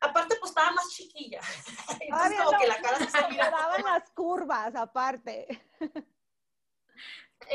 [0.00, 1.42] Aparte, pues estaba más chiquilla.
[2.00, 5.62] Entonces, como que la cara se daban las curvas, aparte.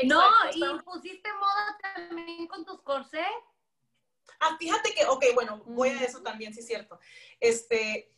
[0.04, 3.26] no, y pusiste moda también con tus corsés.
[4.38, 7.00] Ah, fíjate que, ok, bueno, voy a eso también, sí es cierto.
[7.40, 8.14] Este,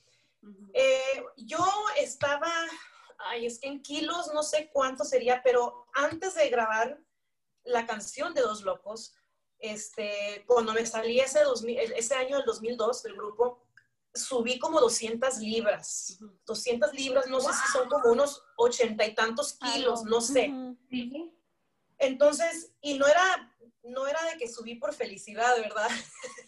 [0.74, 1.64] eh, yo
[1.98, 2.50] estaba,
[3.18, 7.00] ay, es que en kilos no sé cuánto sería, pero antes de grabar
[7.64, 9.14] la canción de Dos Locos,
[9.58, 13.66] este, cuando me salí ese, 2000, ese año del 2002 del grupo,
[14.14, 16.18] subí como 200 libras.
[16.46, 20.52] 200 libras, no sé si son como unos ochenta y tantos kilos, no sé.
[21.98, 25.88] Entonces, y no era, no era de que subí por felicidad, ¿verdad?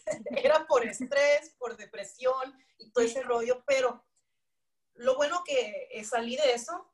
[0.43, 4.05] era por estrés, por depresión y todo ese rollo, pero
[4.95, 6.91] lo bueno que eh, salí de eso,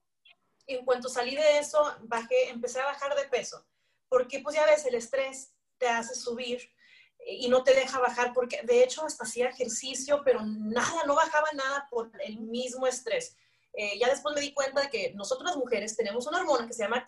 [0.67, 3.65] en cuanto salí de eso, bajé, empecé a bajar de peso,
[4.07, 6.61] porque pues ya ves, el estrés te hace subir
[7.19, 11.15] eh, y no te deja bajar, porque de hecho hasta hacía ejercicio, pero nada, no
[11.15, 13.35] bajaba nada por el mismo estrés.
[13.73, 16.73] Eh, ya después me di cuenta de que nosotros las mujeres tenemos una hormona que
[16.73, 17.03] se llama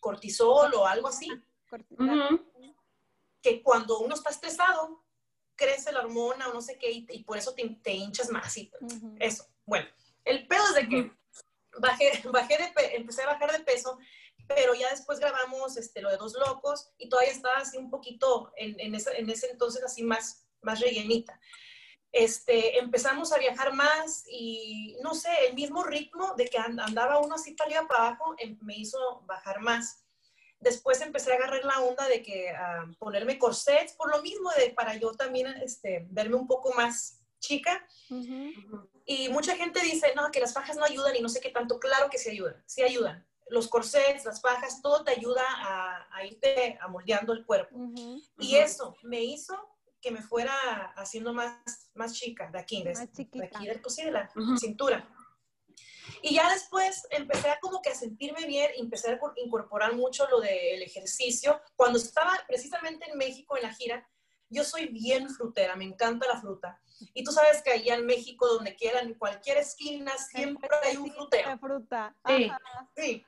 [0.00, 1.28] cortisol o algo así.
[3.40, 5.04] que cuando uno está estresado,
[5.54, 8.70] crece la hormona o no sé qué, y, por eso te, hinchas más y
[9.18, 9.46] eso.
[9.64, 9.86] Bueno,
[10.24, 11.12] el pedo es de que
[11.78, 13.98] bajé, bajé de, empecé a bajar de peso,
[14.46, 18.52] pero ya después grabamos este, lo de Dos Locos y todavía estaba así un poquito
[18.56, 21.38] en, en, ese, en ese entonces así más, más rellenita.
[22.12, 27.34] Este, empezamos a viajar más y no sé, el mismo ritmo de que andaba uno
[27.34, 30.04] así para arriba para abajo em, me hizo bajar más.
[30.60, 34.70] Después empecé a agarrar la onda de que a ponerme corsets, por lo mismo de
[34.70, 37.86] para yo también este, verme un poco más chica.
[39.04, 41.78] Y mucha gente dice, no, que las fajas no ayudan y no sé qué tanto.
[41.78, 43.24] Claro que sí ayudan, sí ayudan.
[43.48, 47.78] Los corsets, las fajas, todo te ayuda a, a irte amoldeando el cuerpo.
[48.38, 49.56] Y eso me hizo
[50.00, 50.54] que me fuera
[50.96, 55.08] haciendo más, más chica de aquí, de, de aquí del de la cintura.
[56.22, 60.40] Y ya después empecé a como que a sentirme bien, empecé a incorporar mucho lo
[60.40, 61.60] del ejercicio.
[61.76, 64.08] Cuando estaba precisamente en México en la gira,
[64.50, 66.80] yo soy bien frutera, me encanta la fruta.
[67.14, 71.12] Y tú sabes que allá en México, donde quieran, en cualquier esquina, siempre hay un
[71.12, 71.58] frutero.
[71.58, 72.16] fruta.
[72.26, 72.50] Sí,
[72.96, 73.26] sí.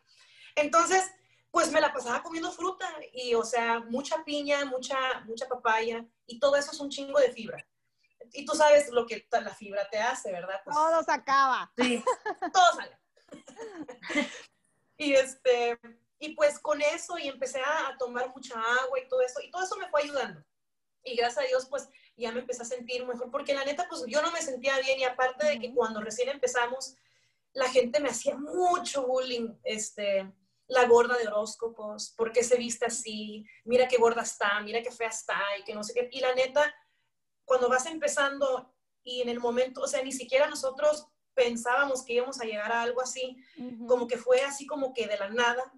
[0.56, 1.04] Entonces,
[1.50, 6.38] pues me la pasaba comiendo fruta y, o sea, mucha piña, mucha, mucha papaya y
[6.38, 7.66] todo eso es un chingo de fibra
[8.32, 10.60] y tú sabes lo que la fibra te hace, ¿verdad?
[10.64, 11.72] Pues, todo se acaba.
[11.76, 12.02] Sí,
[12.52, 12.98] todo sale.
[14.96, 15.78] y este,
[16.18, 19.62] y pues con eso y empecé a, tomar mucha agua y todo eso, y todo
[19.62, 20.44] eso me fue ayudando.
[21.02, 24.04] Y gracias a Dios, pues ya me empecé a sentir mejor, porque la neta, pues
[24.06, 26.94] yo no me sentía bien y aparte de que cuando recién empezamos,
[27.52, 30.30] la gente me hacía mucho bullying, este,
[30.70, 33.44] la gorda de horóscopos, ¿por qué se viste así?
[33.64, 36.08] Mira qué gorda está, mira qué fea está y que no sé qué.
[36.12, 36.72] Y la neta,
[37.44, 42.40] cuando vas empezando y en el momento, o sea, ni siquiera nosotros pensábamos que íbamos
[42.40, 43.36] a llegar a algo así,
[43.86, 45.72] como que fue así como que de la nada.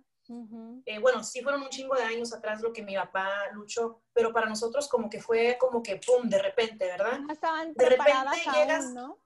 [0.87, 4.33] Eh, bueno, sí fueron un chingo de años atrás lo que mi papá luchó, pero
[4.33, 7.21] para nosotros como que fue como que pum, de repente, ¿verdad?
[7.31, 8.15] Estaban de repente
[8.55, 9.19] llegas, ¿no?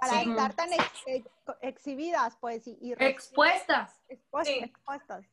[0.00, 0.70] Para estar tan
[1.60, 4.02] exhibidas, pues, y, expuestas.
[4.08, 5.26] expuestas.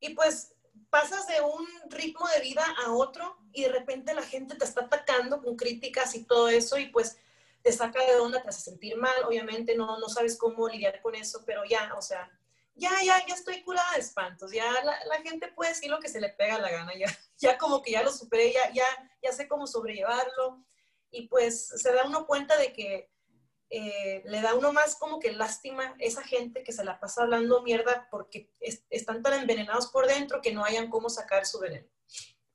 [0.00, 0.54] Y pues
[0.90, 4.82] pasas de un ritmo de vida a otro y de repente la gente te está
[4.82, 7.16] atacando con críticas y todo eso y pues
[7.62, 11.14] te saca de onda, te hace sentir mal, obviamente no, no sabes cómo lidiar con
[11.14, 12.30] eso, pero ya, o sea,
[12.74, 16.20] ya, ya, ya estoy curada de espantos, ya la, gente puede decir lo que se
[16.20, 17.06] le pega la gana, ya,
[17.38, 18.84] ya como que ya lo superé, ya, ya,
[19.22, 20.64] ya sé cómo sobrellevarlo.
[21.10, 23.08] Y pues se da uno cuenta de que
[23.76, 27.60] eh, le da uno más como que lástima esa gente que se la pasa hablando
[27.62, 28.48] mierda porque
[28.88, 31.88] están tan envenenados por dentro que no hayan cómo sacar su veneno.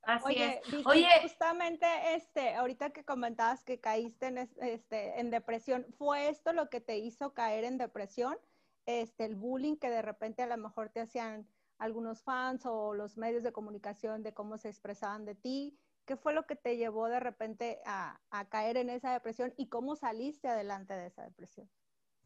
[0.00, 0.86] Así Oye, es.
[0.86, 6.70] Oye, justamente este, ahorita que comentabas que caíste en, este, en depresión, ¿fue esto lo
[6.70, 8.38] que te hizo caer en depresión?
[8.86, 13.18] Este, el bullying que de repente a lo mejor te hacían algunos fans o los
[13.18, 15.78] medios de comunicación de cómo se expresaban de ti.
[16.10, 18.18] ¿Qué fue lo que te llevó de repente a,
[18.48, 21.70] caer en esa depresión y cómo saliste adelante de esa depresión?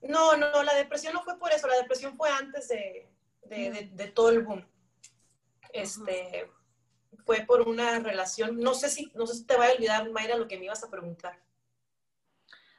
[0.01, 3.11] No, no, la depresión no fue por eso, la depresión fue antes de,
[3.43, 4.67] de, todo el boom.
[5.71, 6.51] Este,
[7.27, 10.37] fue por una relación, no sé si, no sé si te va a olvidar, Mayra,
[10.37, 11.39] lo que me ibas a preguntar.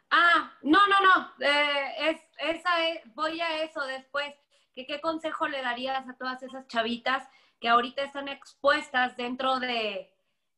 [0.10, 4.34] Ah, no, no, no, eh, es, esa es, voy a eso después.
[4.74, 10.14] ¿Qué, ¿Qué consejo le darías a todas esas chavitas que ahorita están expuestas dentro de,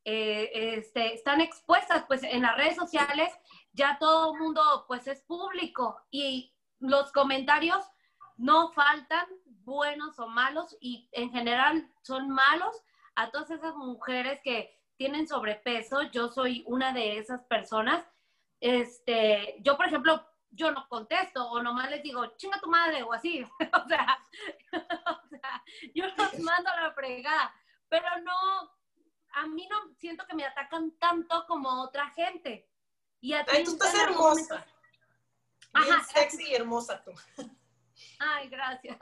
[0.10, 3.30] eh, este, están expuestas pues en las redes sociales,
[3.74, 7.84] ya todo el mundo pues es público y los comentarios
[8.38, 9.28] no faltan,
[9.66, 12.82] buenos o malos, y en general son malos
[13.16, 16.04] a todas esas mujeres que tienen sobrepeso.
[16.04, 18.06] Yo soy una de esas personas.
[18.62, 23.12] Este, yo, por ejemplo, yo no contesto o nomás les digo, chinga tu madre o
[23.12, 23.44] así.
[23.84, 24.20] o, sea,
[24.72, 27.54] o sea, yo los mando a la fregada,
[27.90, 28.77] pero no,
[29.38, 32.68] a mí no siento que me atacan tanto como otra gente.
[33.22, 34.66] Y a Ay, tú estás hermosa.
[35.74, 37.12] Ajá, sexy y hermosa tú.
[38.20, 38.98] Ay, gracias.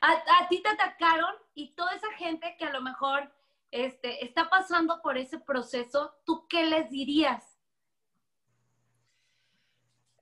[0.00, 3.34] A, ti te atacaron y toda esa gente que a lo mejor
[3.70, 7.58] este, está pasando por ese proceso, ¿tú qué les dirías?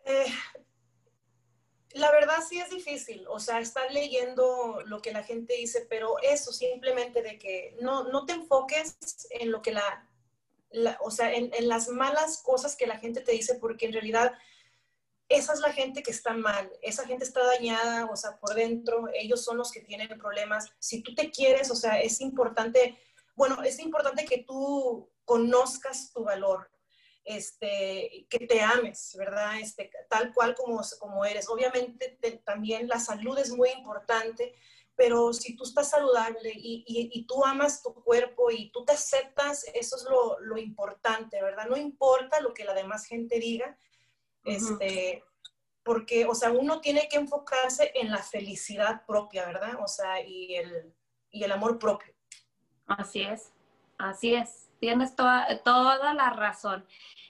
[0.04, 0.32] Eh,
[1.92, 6.16] la verdad sí es difícil, o sea, estar leyendo lo que la gente dice, pero
[6.22, 8.96] eso simplemente de que no, no te enfoques
[9.30, 10.08] en lo que la,
[11.00, 14.32] o sea, en, en, las malas cosas que la gente te dice, porque en realidad
[15.30, 19.08] esa es la gente que está mal, esa gente está dañada, o sea, por dentro,
[19.14, 20.72] ellos son los que tienen problemas.
[20.80, 22.98] Si tú te quieres, o sea, es importante,
[23.36, 26.68] bueno, es importante que tú conozcas tu valor,
[27.24, 29.60] este, que te ames, ¿verdad?
[29.60, 31.48] Este, tal cual como, como eres.
[31.48, 34.54] Obviamente también la salud es muy importante,
[34.96, 39.64] pero si tú estás saludable y, y, tú amas tu cuerpo y tú te aceptas,
[39.72, 41.66] eso es lo, lo, importante, ¿verdad?
[41.68, 43.78] No importa lo que la demás gente diga,
[44.44, 45.24] este,
[45.82, 49.78] porque, o sea, uno tiene que enfocarse en la felicidad propia, ¿verdad?
[49.82, 50.94] O sea, y el,
[51.30, 52.12] y el amor propio.
[52.86, 53.52] Así es,
[53.96, 56.86] así es, tienes toda, toda la razón.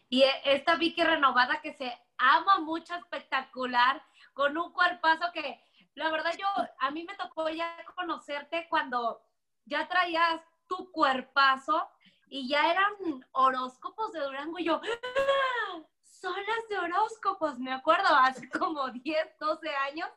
[0.08, 5.62] Y esta Vicky renovada que se ama mucho, espectacular, con un cuerpazo que,
[5.94, 6.46] la verdad, yo,
[6.78, 9.20] a mí me tocó ya conocerte cuando
[9.66, 11.88] ya traías tu cuerpazo
[12.28, 12.92] y ya eran
[13.32, 15.82] horóscopos de Durango y yo, ¡Ah!
[16.02, 20.08] son las de horóscopos, me acuerdo, hace como 10, 12 años,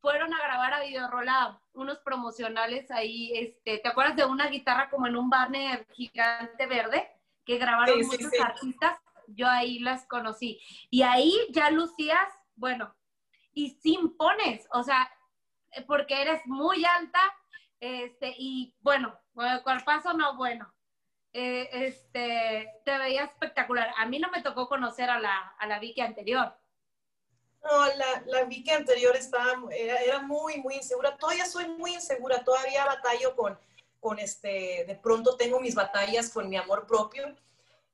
[0.00, 5.06] fueron a grabar a Videorola unos promocionales ahí, este, ¿te acuerdas de una guitarra como
[5.06, 7.08] en un banner gigante verde?
[7.44, 10.60] Que grabaron muchos artistas, yo ahí las conocí.
[10.90, 12.94] Y ahí ya lucías, bueno,
[13.52, 15.10] y sin pones, o sea,
[15.86, 17.20] porque eres muy alta,
[17.80, 19.18] este, y bueno,
[19.62, 20.72] cuerpazo no, bueno,
[21.32, 23.92] eh, este, te veía espectacular.
[23.96, 26.54] A mí no me tocó conocer a la, a la Vicky anterior.
[27.62, 31.16] No, la, la Vicky anterior estaba, era, muy, muy insegura.
[31.16, 33.58] Todavía soy muy insegura, todavía batallo con,
[34.00, 37.34] con este, de pronto tengo mis batallas con mi amor propio,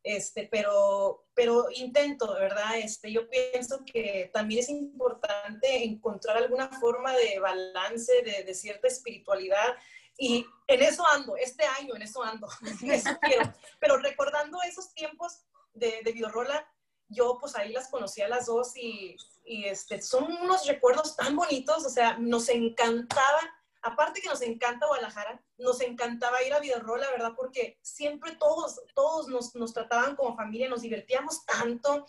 [0.02, 2.76] este, pero, pero intento, ¿verdad?
[2.76, 8.86] Este, yo pienso que también es importante encontrar alguna forma de balance, de, de cierta
[8.86, 9.76] espiritualidad
[10.16, 12.48] y en eso ando, este año en eso ando,
[12.86, 13.52] eso quiero.
[13.80, 16.68] Pero recordando esos tiempos de, de Videorola,
[17.14, 21.36] yo pues ahí las conocí a las dos y, y, este, son unos recuerdos tan
[21.36, 23.40] bonitos, o sea, nos encantaba,
[23.82, 27.32] aparte que nos encanta Guadalajara, nos encantaba ir a Videorola, ¿verdad?
[27.36, 32.06] Porque siempre todos, todos nos, nos trataban como familia, nos divertíamos tanto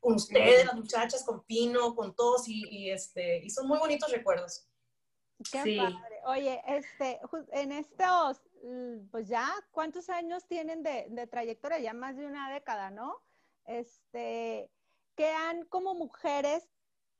[0.00, 4.10] con ustedes, las muchachas, con Pino, con todos y, y este, y son muy bonitos
[4.10, 4.66] recuerdos.
[5.50, 5.76] Qué sí.
[5.76, 6.20] padre.
[6.26, 7.20] Oye, este,
[7.52, 8.40] en estos,
[9.10, 11.78] pues ya, ¿cuántos años tienen de, de, trayectoria?
[11.78, 13.22] Ya más de una década, ¿no?
[13.68, 14.70] Este,
[15.14, 16.68] que han como mujeres,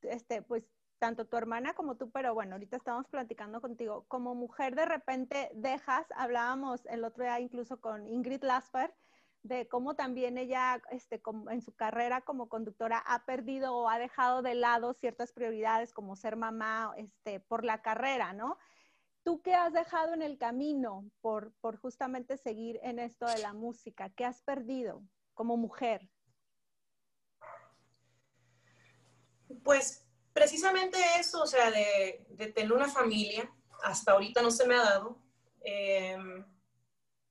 [0.03, 0.65] este, pues
[0.99, 5.51] tanto tu hermana como tú, pero bueno, ahorita estamos platicando contigo, como mujer de repente
[5.55, 8.95] dejas, hablábamos el otro día incluso con Ingrid Lasper,
[9.43, 14.43] de cómo también ella este, en su carrera como conductora ha perdido o ha dejado
[14.43, 18.59] de lado ciertas prioridades como ser mamá este, por la carrera, ¿no?
[19.23, 23.53] ¿Tú qué has dejado en el camino por, por justamente seguir en esto de la
[23.53, 24.11] música?
[24.11, 25.03] ¿Qué has perdido
[25.35, 26.09] como mujer?
[29.69, 30.03] Pues
[30.33, 34.81] precisamente eso, o sea, de, de tener una familia, hasta ahorita no se me ha
[34.83, 35.21] dado.
[35.61, 36.17] Eh,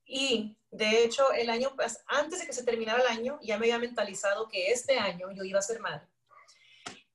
[0.04, 1.74] y de hecho, el año,
[2.06, 5.42] antes de que se terminara el año, ya me había mentalizado que este año yo
[5.42, 6.06] iba a ser madre.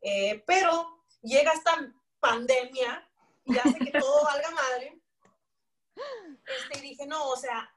[0.01, 1.71] Eh, pero llega esta
[2.19, 3.09] pandemia
[3.45, 4.99] y hace que todo valga madre.
[6.45, 7.73] Este, y dije, no, o sea,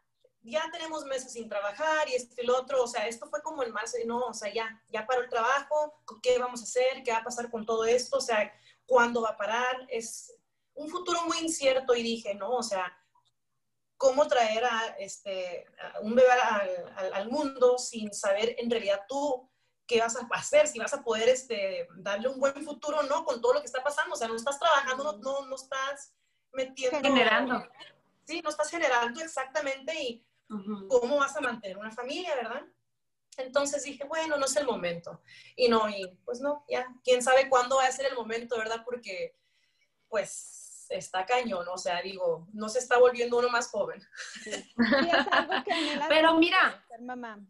[0.46, 3.62] ya tenemos meses sin trabajar y esto y lo otro, o sea, esto fue como
[3.62, 7.02] en marzo, no, o sea, ya, ya paró el trabajo, ¿qué vamos a hacer?
[7.04, 8.18] ¿Qué va a pasar con todo esto?
[8.18, 8.52] O sea,
[8.86, 9.86] ¿cuándo va a parar?
[9.88, 10.32] Es
[10.74, 12.96] un futuro muy incierto y dije, no, o sea,
[13.96, 15.66] cómo traer a, este,
[16.02, 19.50] un bebé al, al, mundo sin saber en realidad tú
[19.86, 23.40] qué vas a hacer, si vas a poder este, darle un buen futuro no con
[23.40, 24.14] todo lo que está pasando.
[24.14, 26.12] O sea, no estás trabajando, no, no, no estás
[26.52, 27.00] metiendo.
[27.00, 27.66] Generando.
[28.24, 32.64] Sí, no estás generando exactamente y cómo vas a mantener una familia, ¿verdad?
[33.36, 35.22] Entonces dije, bueno, no es el momento.
[35.56, 38.82] Y no, y pues no, ya, quién sabe cuándo va a ser el momento, ¿verdad?
[38.84, 39.36] Porque,
[40.08, 44.00] pues, está cañón, o sea, digo, no se está volviendo uno más joven.
[46.08, 46.84] Pero mira.
[47.00, 47.44] mamá.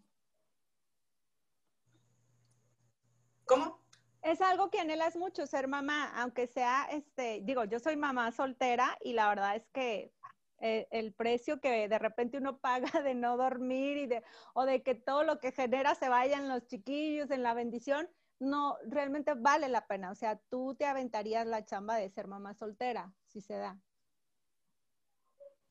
[3.45, 3.85] ¿Cómo?
[4.23, 8.99] Es algo que anhelas mucho, ser mamá, aunque sea, este, digo, yo soy mamá soltera
[9.01, 10.13] y la verdad es que
[10.61, 14.23] eh, el precio que de repente uno paga de no dormir y de,
[14.55, 18.09] o de que todo lo que genera se vaya en los chiquillos, en la bendición,
[18.39, 20.11] no realmente vale la pena.
[20.11, 23.79] O sea, tú te aventarías la chamba de ser mamá soltera, si se da.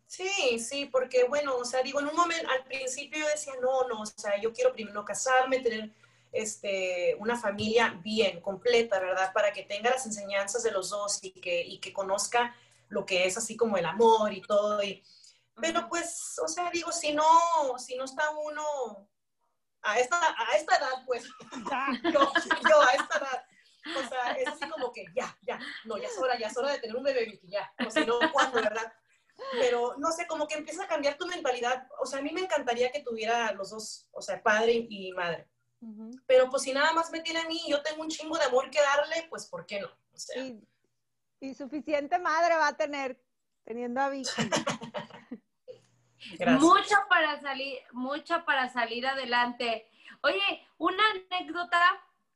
[0.08, 3.88] Sí, sí, porque bueno, o sea, digo, en un momento, al principio yo decía, no,
[3.88, 5.92] no, o sea, yo quiero primero casarme, tener
[6.32, 9.34] este, una familia bien, completa, ¿verdad?
[9.34, 12.56] Para que tenga las enseñanzas de los dos y que, y que conozca
[12.90, 14.82] lo que es así como el amor y todo.
[14.84, 15.04] Y,
[15.62, 17.24] pero pues, o sea, digo, si no,
[17.78, 19.10] si no está uno
[19.82, 21.24] a esta, a esta edad, pues,
[22.14, 22.32] yo,
[22.70, 23.46] yo a esta edad,
[23.98, 26.72] o sea, es así como que ya, ya, no, ya es hora, ya es hora
[26.72, 28.92] de tener un bebé, ya, o si no, ¿cuándo, verdad?
[29.52, 31.88] Pero no sé, como que empieza a cambiar tu mentalidad.
[32.00, 35.48] O sea, a mí me encantaría que tuviera los dos, o sea, padre y madre.
[36.26, 38.46] Pero pues si nada más me tiene a mí y yo tengo un chingo de
[38.46, 39.90] amor que darle, pues ¿por qué no?
[41.40, 43.20] Y, suficiente madre va a tener
[43.64, 44.30] teniendo a Vicky.
[46.60, 49.88] mucho para salir, mucho para salir adelante.
[50.22, 51.82] Oye, una anécdota,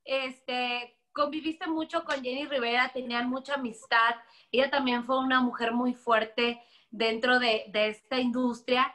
[0.03, 4.15] este, conviviste mucho con Jenny Rivera, tenían mucha amistad.
[4.51, 8.93] Ella también fue una mujer muy fuerte dentro de, esta industria.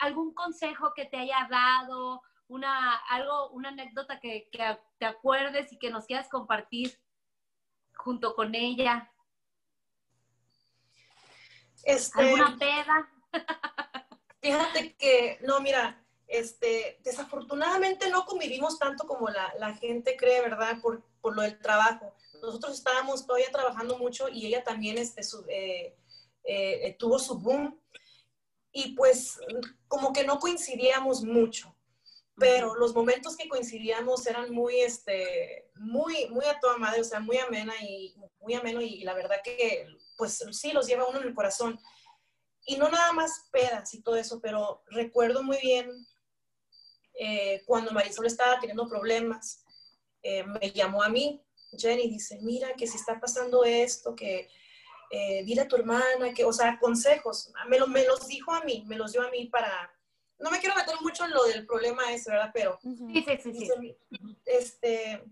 [0.00, 2.22] ¿Algún consejo que te haya dado?
[2.48, 4.48] Una, algo, una anécdota que,
[4.98, 6.98] te acuerdes y que nos quieras compartir
[7.98, 9.12] junto con ella.
[11.84, 13.10] Este, ¿Alguna peda?
[14.40, 20.80] Fíjate que, no, mira, este, desafortunadamente no convivimos tanto como la, gente cree, ¿verdad?
[20.80, 22.14] Por, por, lo del trabajo.
[22.40, 25.96] Nosotros estábamos todavía trabajando mucho y ella también este, eh,
[26.44, 27.80] eh, tuvo su boom.
[28.70, 29.40] Y pues
[29.88, 31.74] como que no coincidíamos mucho,
[32.38, 37.20] pero los momentos que coincidíamos eran muy, este, muy, muy a toda madre, o sea,
[37.20, 39.86] muy amena y muy ameno y, la verdad que
[40.16, 41.80] pues sí los lleva uno en el corazón.
[42.64, 45.90] Y no nada más pedas y todo eso, pero recuerdo muy bien
[47.14, 49.64] eh, cuando Marisol estaba teniendo problemas,
[50.22, 51.42] eh, me llamó a mí,
[51.76, 54.48] Jenny, dice, mira que si está pasando esto, que
[55.10, 58.84] eh, dile a tu hermana, que, o sea, consejos, me, me los dijo a mí,
[58.86, 59.90] me los dio a mí para,
[60.38, 62.50] no me quiero meter mucho en lo del problema ese, ¿verdad?
[62.52, 63.96] Pero, sí, sí, sí,
[64.44, 65.24] este,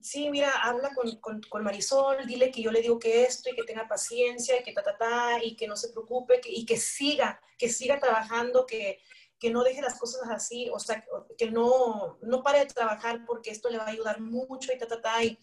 [0.00, 3.54] sí, mira, habla con, con, con, Marisol, dile que yo le digo que esto y
[3.54, 6.76] que tenga paciencia y que ta, ta, ta, y que no se preocupe y que
[6.76, 9.00] siga, que siga trabajando, que,
[9.38, 11.04] que no deje las cosas así, o sea,
[11.38, 14.86] que no, no pare de trabajar porque esto le va a ayudar mucho y ta,
[14.86, 15.38] ta, ta, y,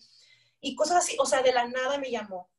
[0.62, 2.50] y cosas así, o sea, de la nada me llamó.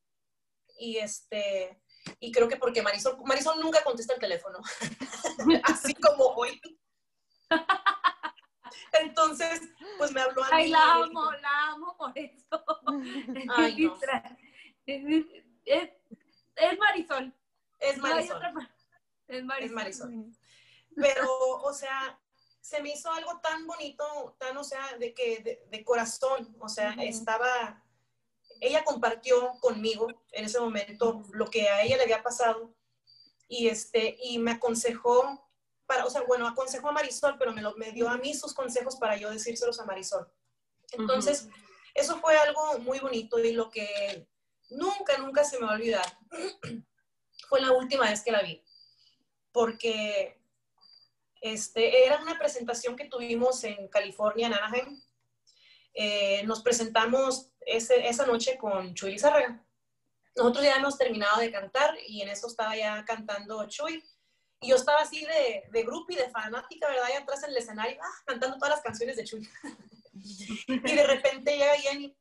[0.80, 1.80] Y este,
[2.20, 4.58] y creo que porque Marisol, Marisol nunca contesta el teléfono,
[5.64, 6.60] así como hoy.
[8.92, 9.60] Entonces,
[9.98, 12.64] pues me habló a Ay, la amo, la amo por eso.
[13.56, 13.98] Ay, no.
[14.86, 15.90] es,
[16.56, 17.34] es, Marisol.
[17.78, 18.42] Es Marisol.
[19.28, 19.64] es Marisol.
[19.64, 20.32] Es Marisol.
[20.96, 21.28] Pero,
[21.62, 22.18] o sea,
[22.60, 26.92] se me hizo algo tan bonito, tan, o sea, de que, de, corazón, o sea,
[26.98, 27.82] estaba,
[28.60, 32.74] ella compartió conmigo en ese momento lo que a ella le había pasado
[33.48, 35.48] y, este, y me aconsejó,
[35.86, 38.52] para, o sea, bueno, aconsejó a Marisol, pero me, lo, me dio a mí sus
[38.54, 40.30] consejos para yo decírselos a Marisol.
[40.92, 41.48] Entonces,
[41.94, 44.28] eso fue algo muy bonito y lo que
[44.70, 46.18] nunca, nunca se me va a olvidar
[47.48, 48.62] fue la última vez que la vi.
[49.52, 50.40] Porque
[51.40, 55.02] este, era una presentación que tuvimos en California, en Anaheim.
[55.94, 59.64] Eh, nos presentamos esa noche con Chuy Lizárraga.
[60.36, 64.02] Nosotros ya hemos terminado de cantar y en eso estaba ya cantando Chuy.
[64.60, 67.04] Y yo estaba así de, de grupo y de fanática, ¿verdad?
[67.04, 69.48] Allá atrás en el escenario, ah, cantando todas las canciones de Chuy.
[70.66, 72.16] y de repente llega Jenny.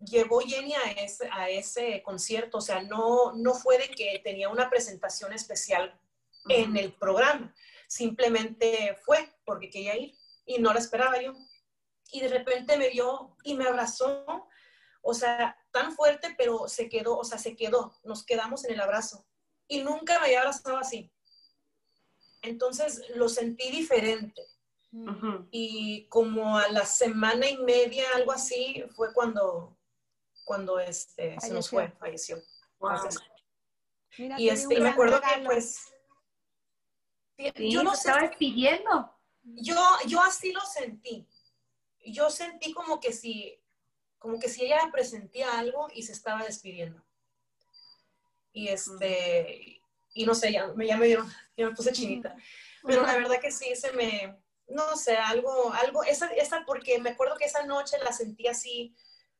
[0.00, 4.48] Llegó Jenny a ese, a ese concierto, o sea, no, no fue de que tenía
[4.48, 5.98] una presentación especial
[6.48, 7.52] en el programa
[7.88, 10.14] simplemente fue porque quería ir
[10.46, 11.34] y no la esperaba yo.
[12.10, 14.48] Y de repente me vio y me abrazó,
[15.02, 18.80] o sea, tan fuerte, pero se quedó, o sea, se quedó, nos quedamos en el
[18.80, 19.26] abrazo.
[19.66, 21.12] Y nunca me había abrazado así.
[22.42, 24.42] Entonces lo sentí diferente.
[25.50, 29.76] Y como a la semana y media, algo así, fue cuando,
[30.44, 32.38] cuando este, se nos fue, falleció.
[34.16, 35.92] y este, me acuerdo que pues
[37.70, 39.14] yo no estaba despidiendo.
[39.42, 41.28] Yo, yo así lo sentí.
[42.04, 43.60] Yo sentí como que si,
[44.18, 47.04] como que si ella presentía algo y se estaba despidiendo.
[48.52, 49.80] Y este,
[50.14, 51.24] y no sé, ya, ya, me ya
[51.56, 52.34] me puse chinita.
[52.84, 54.38] Pero la verdad que sí, se me,
[54.68, 58.94] no sé, algo, algo, esa, esa, porque me acuerdo que esa noche la sentí así,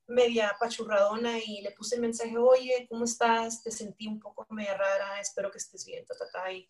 [0.07, 3.63] media pachurradona y le puse el mensaje, oye, ¿cómo estás?
[3.63, 6.53] Te sentí un poco media rara, espero que estés bien, ta, ta, ta.
[6.53, 6.69] Y,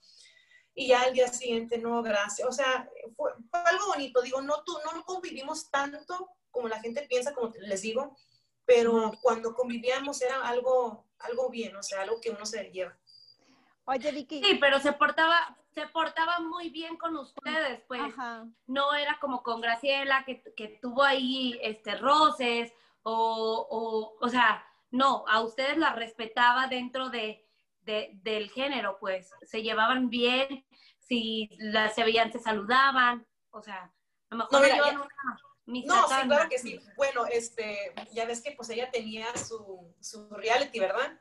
[0.79, 2.47] y ya al día siguiente, no, gracias.
[2.47, 4.23] O sea, fue, algo bonito.
[4.23, 8.17] Digo, no, tú, no convivimos tanto como la gente piensa, como les digo,
[8.65, 12.97] pero cuando convivíamos era algo, algo bien, o sea, algo que uno se lleva.
[13.87, 14.41] Oye, Vicky.
[14.45, 18.15] Sí, pero se portaba, se portaba muy bien con ustedes, pues.
[18.69, 22.73] No era como con Graciela, que, que tuvo ahí este, roces,
[23.03, 27.48] o, o, o sea, no, a ustedes la respetaba dentro de,
[28.13, 30.65] del género, pues se llevaban bien,
[30.99, 33.93] si las se veían, se saludaban, o sea,
[34.31, 34.69] a lo mejor
[35.67, 36.81] no, no, sí, claro que sí.
[36.97, 41.19] Bueno, este, ya ves que pues ella tenía su, su reality, ¿verdad?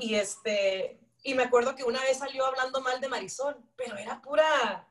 [0.00, 4.22] Y este, y me acuerdo que una vez salió hablando mal de Marisol, pero era
[4.22, 4.87] pura,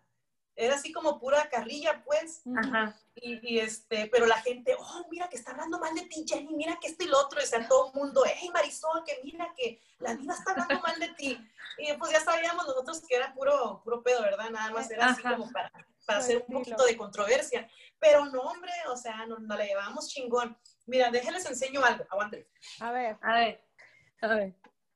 [0.58, 2.42] era así como pura carrilla, pues.
[2.58, 3.00] Ajá.
[3.16, 6.54] Y, y, este, pero la gente, oh, mira que está hablando mal de ti, Jenny,
[6.56, 9.20] mira que esto y lo otro, y o sea, todo el mundo, hey Marisol, que
[9.24, 11.40] mira que la vida está hablando mal de ti.
[11.78, 14.50] Y pues ya sabíamos nosotros que era puro, puro pedo, ¿verdad?
[14.50, 15.38] Nada más era así Ajá.
[15.38, 15.72] como para,
[16.08, 17.70] para hacer un poquito de controversia.
[18.00, 20.58] Pero no, hombre, o sea, nos, nos la llevamos chingón.
[20.88, 22.50] Mira, déjenles enseño algo, aguante.
[22.80, 23.18] A ver.
[23.22, 23.64] A ver.
[24.22, 24.56] A ver.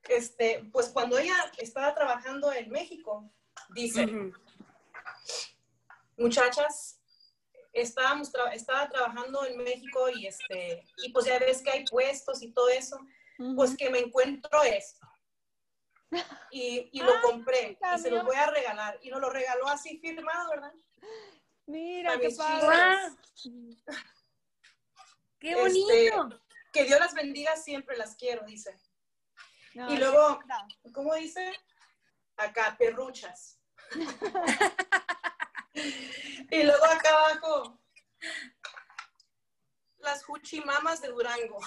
[0.10, 3.32] Este, pues cuando ella estaba trabajando en México,
[3.70, 4.34] dice, Ujú.
[6.22, 7.02] Muchachas,
[7.74, 12.42] estábamos tra- estaba trabajando en México y este, y pues ya ves que hay puestos
[12.42, 12.98] y todo eso,
[13.56, 15.06] pues que me encuentro esto.
[16.52, 19.00] Y, y lo Ay, compré y se lo voy a regalar.
[19.02, 20.74] Y nos lo regaló así firmado, ¿verdad?
[21.68, 23.16] Mira, qué padre.
[25.40, 26.42] ¡Qué Este, bonito!
[26.74, 28.78] Que Dios las bendiga siempre, las quiero, dice.
[29.74, 30.42] No, y luego-.
[30.94, 31.54] ¿Cómo dice?
[32.36, 33.58] Acá, perruchas.
[35.74, 37.80] y luego acá abajo,
[40.00, 41.60] las huchimamas de Durango.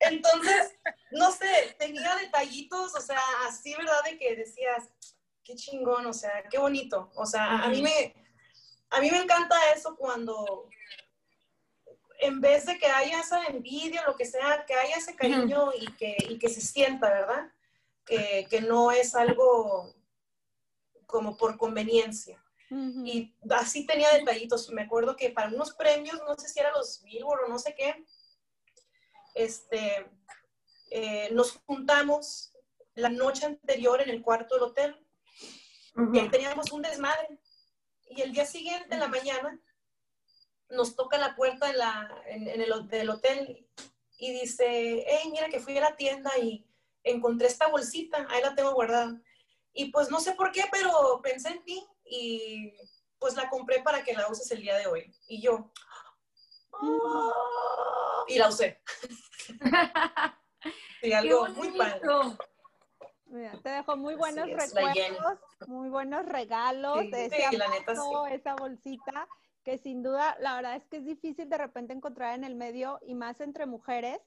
[0.00, 0.74] Entonces,
[1.10, 4.02] no sé, tenía detallitos, o sea, así, ¿verdad?
[4.04, 4.88] De que decías,
[5.42, 7.10] qué chingón, o sea, qué bonito.
[7.14, 8.14] O sea, a mí me,
[8.90, 10.68] a mí me encanta eso cuando,
[12.20, 15.86] en vez de que haya esa envidia, lo que sea, que haya ese cariño y,
[15.94, 17.52] que, y que se sienta, ¿verdad?
[18.04, 19.94] Que, que no es algo
[21.12, 22.42] como por conveniencia.
[23.04, 24.70] Y así tenía detallitos.
[24.70, 27.74] Me acuerdo que para unos premios, no sé si eran los Billboard o no sé
[27.74, 28.02] qué,
[29.34, 30.10] este,
[30.90, 32.56] eh, nos juntamos
[32.94, 35.06] la noche anterior en el cuarto del hotel
[36.14, 37.38] y ahí teníamos un desmadre.
[38.08, 39.60] Y el día siguiente, en la mañana,
[40.70, 43.68] nos toca la puerta en la, en, en el, del hotel
[44.16, 46.66] y dice, hey, mira que fui a la tienda y
[47.04, 49.20] encontré esta bolsita, ahí la tengo guardada.
[49.72, 52.72] Y pues no sé por qué, pero pensé en ti y
[53.18, 55.14] pues la compré para que la uses el día de hoy.
[55.28, 55.70] Y yo,
[56.72, 58.80] "Ah", y la usé.
[61.00, 62.00] Sí, ¡Qué algo muy padre.
[63.26, 67.90] Mira, te dejo muy buenos recuerdos, muy buenos regalos Sí, de sí, ese la neta,
[67.90, 69.28] abrazo, esa bolsita,
[69.64, 73.00] que sin duda, la verdad es que es difícil de repente encontrar en el medio
[73.02, 74.20] y más entre mujeres,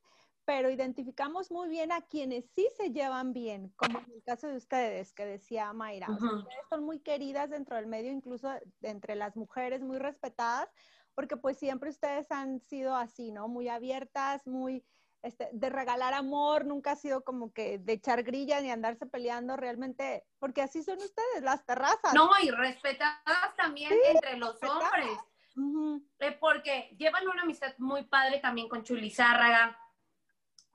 [0.46, 4.56] pero identificamos muy bien a quienes sí se llevan bien, como en el caso de
[4.56, 6.08] ustedes, que decía Mayra.
[6.10, 8.50] O sea, ustedes son muy queridas dentro del medio, incluso
[8.82, 10.70] entre las mujeres, muy respetadas,
[11.16, 13.48] porque pues siempre ustedes han sido así, ¿no?
[13.48, 14.86] Muy abiertas, muy
[15.24, 19.58] este, de regalar amor, nunca ha sido como que de echar grilla ni andarse peleando
[19.58, 22.14] realmente, porque así son ustedes, las terrazas.
[22.14, 24.93] No, y respetadas también entre los respetadas.
[24.93, 25.20] hombres.
[25.58, 26.06] Ujú.
[26.20, 29.76] Eh, porque llevan una amistad muy padre también con Chuli Zárraga,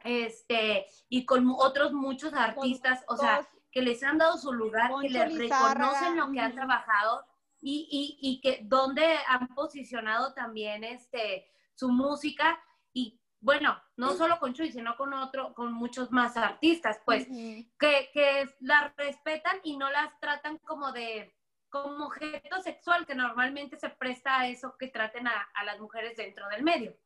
[0.05, 5.09] este, y con otros muchos artistas, o sea, que les han dado su lugar, que
[5.09, 7.25] les reconocen lo que han trabajado
[7.61, 12.61] y, y, y que donde han posicionado también este, su música
[12.93, 18.11] y bueno, no solo con Chuy, sino con otro, con muchos más artistas, pues, que,
[18.13, 21.35] que las respetan y no las tratan como de
[21.71, 26.17] como objeto sexual, que normalmente se presta a eso que traten a, a las mujeres
[26.17, 26.97] dentro del medio.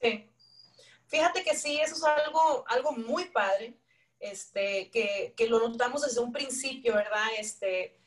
[0.00, 0.30] Sí.
[1.06, 3.78] Fíjate que sí, eso es algo, algo muy padre,
[4.20, 7.26] este, que, que lo notamos desde un principio, ¿verdad?
[7.38, 8.00] Este,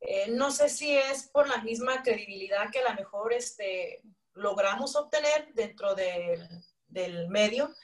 [0.00, 4.02] eh, no sé si es por la misma credibilidad que a lo mejor este,
[4.34, 6.46] logramos obtener dentro del,
[6.88, 7.74] del medio,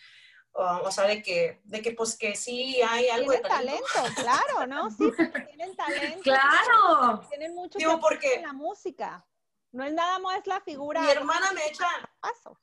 [0.53, 3.85] o, o sea, de que, de que pues que sí hay algo de Tienen talento.
[3.95, 4.91] talento, claro, ¿no?
[4.91, 6.23] Sí, porque tienen talento.
[6.23, 7.27] ¡Claro!
[7.29, 9.25] Tienen mucho Digo, porque- en la música.
[9.71, 11.03] No es nada más la figura.
[11.03, 11.87] Mi hermana me echa,
[12.21, 12.59] paso.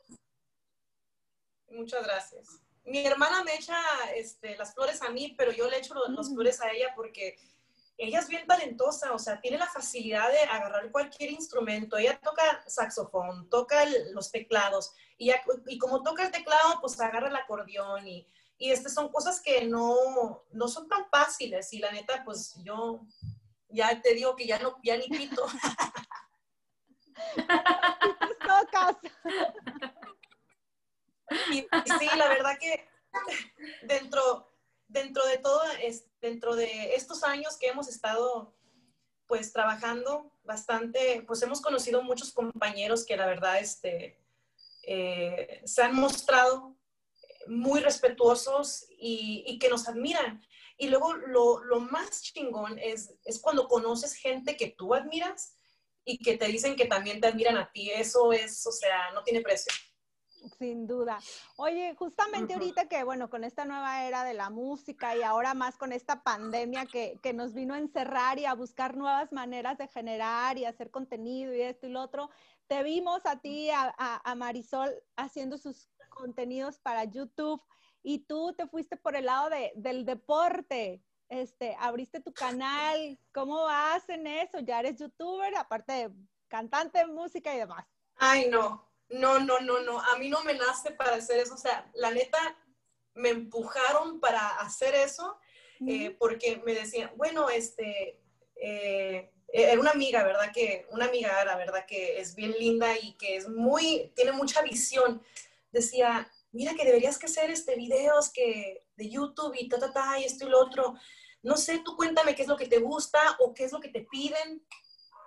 [1.70, 2.60] Muchas gracias.
[2.84, 3.78] Mi hermana me echa
[4.16, 6.36] este, las flores a mí, pero yo le echo los, las Ujú.
[6.36, 7.38] flores a ella porque
[7.98, 11.98] ella es bien talentosa, o sea, tiene la facilidad de agarrar cualquier instrumento.
[11.98, 17.00] Ella toca saxofón, toca el- los teclados, y, ya- y como toca el teclado, pues
[17.00, 21.80] agarra el acordeón, y, y este, son cosas que no, no son tan fáciles, y
[21.80, 23.02] la neta, pues yo
[23.70, 25.46] ya te digo que ya, no, ya ni pito.
[28.46, 28.98] Tocas.
[31.52, 32.88] Y, sí, la verdad que
[33.84, 34.52] dentro,
[34.88, 38.56] dentro de todo, es, dentro de estos años que hemos estado
[39.28, 44.20] pues trabajando bastante, pues hemos conocido muchos compañeros que la verdad este,
[44.84, 46.76] eh, se han mostrado
[47.48, 50.46] muy respetuosos y, y que nos admiran.
[50.78, 55.58] Y luego lo, lo más chingón es, es cuando conoces gente que tú admiras
[56.04, 57.90] y que te dicen que también te admiran a ti.
[57.90, 59.74] Eso es, o sea, no tiene precio.
[60.58, 61.20] Sin duda.
[61.58, 65.78] Oye, justamente ahorita que, bueno, con esta nueva era de la música y ahora más
[65.78, 69.88] con esta pandemia que, que, nos vino a encerrar y a buscar nuevas maneras de
[69.88, 72.30] generar y hacer contenido y esto y lo otro,
[72.68, 77.62] te vimos a ti, a, a, Marisol, haciendo sus contenidos para YouTube
[78.04, 81.04] y tú te fuiste por el lado de, del deporte.
[81.28, 84.60] Este, abriste tu canal, ¿cómo vas en eso?
[84.60, 86.12] ¿Ya eres youtuber, aparte de
[86.48, 87.86] cantante música y demás?
[88.18, 91.58] Ay, no, no, no, no, no, a mí no me nace para hacer eso, o
[91.58, 92.58] sea, la neta,
[93.14, 95.38] me empujaron para hacer eso,
[95.88, 98.20] eh, porque me decían, bueno, este,
[98.56, 100.52] eh, era una amiga, ¿verdad?
[100.54, 104.62] Que, una amiga, la verdad, que es bien linda y que es muy, tiene mucha
[104.62, 105.22] visión.
[105.72, 110.20] Decía, mira que deberías que hacer este videos que de YouTube y ta, ta, ta,
[110.20, 110.96] y esto y lo otro.
[111.42, 113.90] No sé, tú cuéntame qué es lo que te gusta o qué es lo que
[113.90, 114.66] te piden.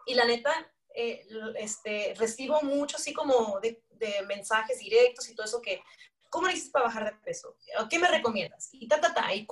[0.07, 0.71] Y la neta,
[1.01, 1.25] eh,
[1.59, 3.81] este, recibo mucho así como de,
[4.27, 5.81] mensajes directos y todo eso que,
[6.29, 7.57] ¿cómo le hiciste para bajar de peso?
[7.89, 8.69] ¿Qué me recomiendas?
[8.73, 9.33] Y ta, ta, ta.
[9.33, 9.47] Y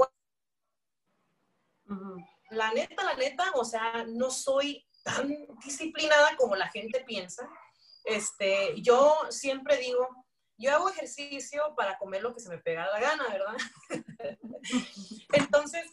[2.51, 7.49] La neta, la neta, o sea, no soy tan disciplinada como la gente piensa.
[8.05, 10.26] Este, yo siempre digo,
[10.59, 13.57] yo hago ejercicio para comer lo que se me pega la gana, ¿verdad?
[15.32, 15.86] Entonces,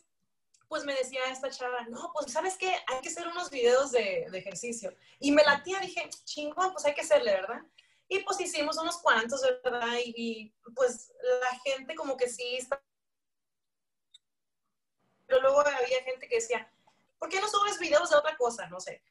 [0.68, 4.26] pues me decía esta chava, no, pues sabes qué, hay que hacer unos videos de,
[4.34, 4.96] ejercicio.
[5.20, 7.62] Y me latía, dije, chingón, pues hay que hacerle, ¿verdad?
[8.08, 9.98] Y pues hicimos unos cuantos, ¿verdad?
[10.04, 11.12] Y, pues
[11.42, 12.82] la gente como que sí está...
[15.28, 16.72] Pero luego había gente que decía,
[17.20, 18.68] ¿por qué no subes videos de otra cosa?
[18.68, 19.02] No sé.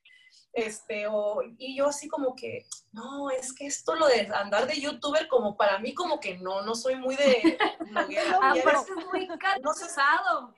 [0.52, 4.78] Este, o, y yo así como que, no, es que esto lo de andar de
[4.78, 7.58] youtuber, como para mí como que no, no soy muy de...
[8.42, 8.64] ah, es
[9.10, 9.28] muy
[9.64, 10.54] cansado.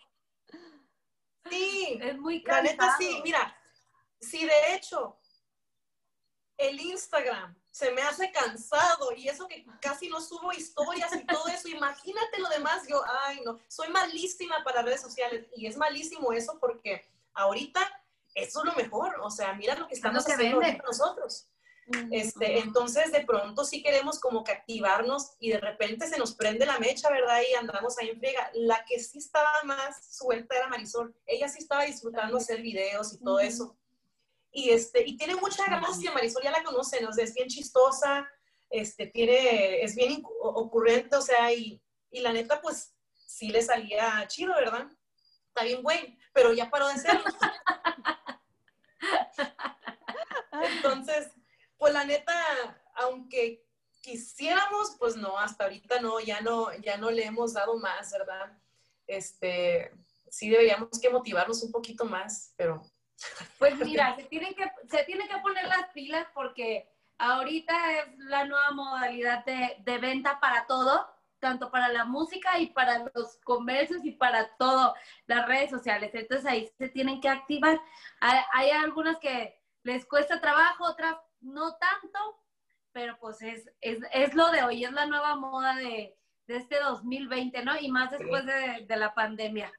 [1.51, 2.65] Sí, es muy cansado.
[2.65, 3.57] La neta sí, mira,
[4.21, 5.19] si de hecho
[6.57, 11.49] el Instagram se me hace cansado y eso que casi no subo historias y todo
[11.49, 16.33] eso, imagínate lo demás, yo, ay no, soy malísima para redes sociales y es malísimo
[16.33, 17.81] eso porque ahorita
[18.35, 21.49] eso es lo mejor, o sea, mira lo que estamos haciendo nosotros.
[22.11, 26.65] Este, entonces, de pronto sí queremos como que activarnos y de repente se nos prende
[26.65, 27.41] la mecha, ¿verdad?
[27.49, 28.51] Y andamos ahí en friega.
[28.55, 31.15] La que sí estaba más suelta era Marisol.
[31.27, 33.77] Ella sí estaba disfrutando hacer videos y todo eso.
[34.51, 38.27] Y, este, y tiene mucha gracia, Marisol ya la conocen, o sea, es bien chistosa,
[38.71, 44.25] este, tiene, es bien ocurrente, o sea, y, y la neta, pues sí le salía
[44.29, 44.87] chido, ¿verdad?
[45.49, 47.25] Está bien güey, pero ya paró de hacerlo.
[50.77, 51.33] Entonces,
[51.79, 52.35] pues la neta,
[52.95, 53.65] aunque
[54.05, 58.59] quisiéramos, pues no, hasta ahorita no, ya no, ya no le hemos dado más, ¿verdad?
[59.07, 59.91] Este,
[60.29, 62.83] sí deberíamos que motivarnos un poquito más, pero...
[63.59, 68.45] Pues mira, se tienen que, se tienen que poner las pilas porque ahorita es la
[68.45, 71.09] nueva modalidad de, de venta para todo,
[71.39, 74.95] tanto para la música y para los comercios y para todo,
[75.27, 76.11] las redes sociales.
[76.13, 77.81] Entonces ahí se tienen que activar.
[78.21, 82.19] Hay, hay algunas que les cuesta trabajo, otras no tanto,
[82.93, 86.17] pero pues es, es, es lo de hoy, es la nueva moda de,
[86.47, 87.79] de este 2020, ¿no?
[87.79, 89.73] Y más después de, de, la pandemia.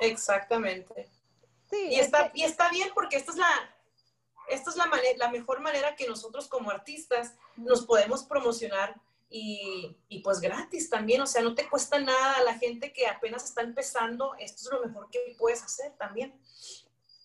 [0.00, 1.10] Exactamente.
[1.70, 3.74] Sí, y, está, y está bien porque esta es la,
[4.48, 9.00] esta es la, la mejor manera que nosotros como artistas nos podemos promocionar
[9.30, 13.06] y, y, pues gratis también, o sea, no te cuesta nada a la gente que
[13.06, 16.34] apenas está empezando, esto es lo mejor que puedes hacer también.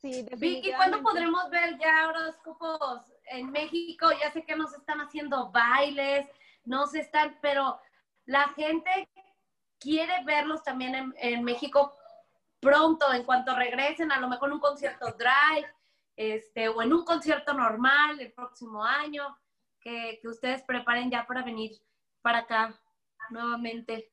[0.02, 4.10] Sí, Vicky, ¿cuándo podremos ver ya horóscopos en México?
[4.20, 6.28] Ya sé que nos están haciendo bailes,
[6.66, 7.80] no se están, pero
[8.26, 9.10] la gente
[9.80, 11.96] quiere verlos también en, México
[12.60, 15.68] pronto, en cuanto regresen, a lo mejor un concierto drive,
[16.16, 19.38] este, o en un concierto normal el próximo año,
[19.82, 21.72] que, que ustedes preparen ya para venir
[22.22, 22.80] para acá
[23.30, 24.12] nuevamente.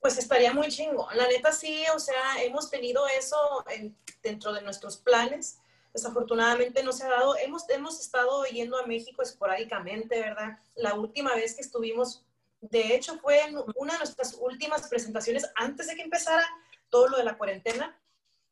[0.00, 1.08] Pues estaría muy chingo.
[1.14, 3.64] La neta sí, o sea, hemos tenido eso
[4.22, 5.60] dentro de nuestros planes.
[5.92, 7.36] Desafortunadamente no se ha dado.
[7.36, 10.58] Hemos, hemos estado yendo a México esporádicamente, ¿verdad?
[10.74, 12.24] La última vez que estuvimos,
[12.60, 16.46] de hecho, fue en una de nuestras últimas presentaciones antes de que empezara
[16.88, 17.98] todo lo de la cuarentena.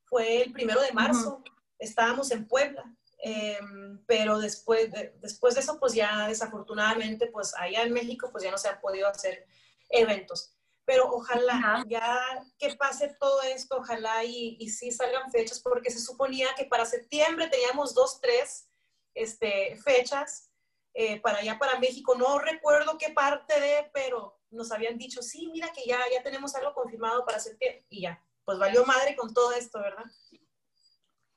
[0.05, 1.43] Fue el primero de marzo.
[1.79, 2.85] Estábamos en Puebla.
[3.23, 8.45] Em, pero después de, después de eso, pues ya desafortunadamente, pues allá en México, pues
[8.45, 9.47] ya no se han podido hacer
[9.91, 10.55] eventos
[10.91, 12.21] pero ojalá ya
[12.59, 16.85] que pase todo esto, ojalá y, y sí salgan fechas, porque se suponía que para
[16.85, 18.69] septiembre teníamos dos, tres
[19.15, 20.51] este, fechas
[20.93, 22.17] eh, para allá, para México.
[22.17, 26.57] No recuerdo qué parte de, pero nos habían dicho, sí, mira que ya, ya tenemos
[26.57, 27.87] algo confirmado para septiembre.
[27.89, 30.07] Y ya, pues valió madre con todo esto, ¿verdad?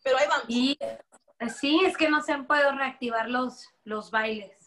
[0.03, 0.45] Pero ahí vamos.
[0.47, 0.79] Y
[1.59, 4.62] sí, es que no se han podido reactivar los, los bailes.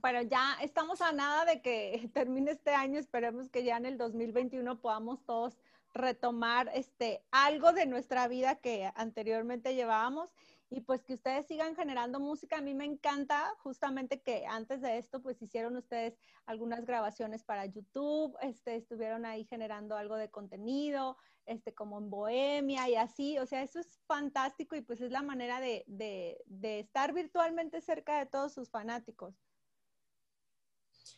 [0.00, 2.98] Bueno, ya estamos a nada de que termine este año.
[2.98, 5.58] Esperemos que ya en el 2021 podamos todos
[5.94, 10.30] retomar este algo de nuestra vida que anteriormente llevábamos
[10.68, 12.58] y pues que ustedes sigan generando música.
[12.58, 17.66] A mí me encanta justamente que antes de esto pues hicieron ustedes algunas grabaciones para
[17.66, 23.46] YouTube, este, estuvieron ahí generando algo de contenido, este, como en Bohemia y así, o
[23.46, 28.18] sea, eso es fantástico y pues es la manera de, de, de estar virtualmente cerca
[28.18, 29.34] de todos sus fanáticos.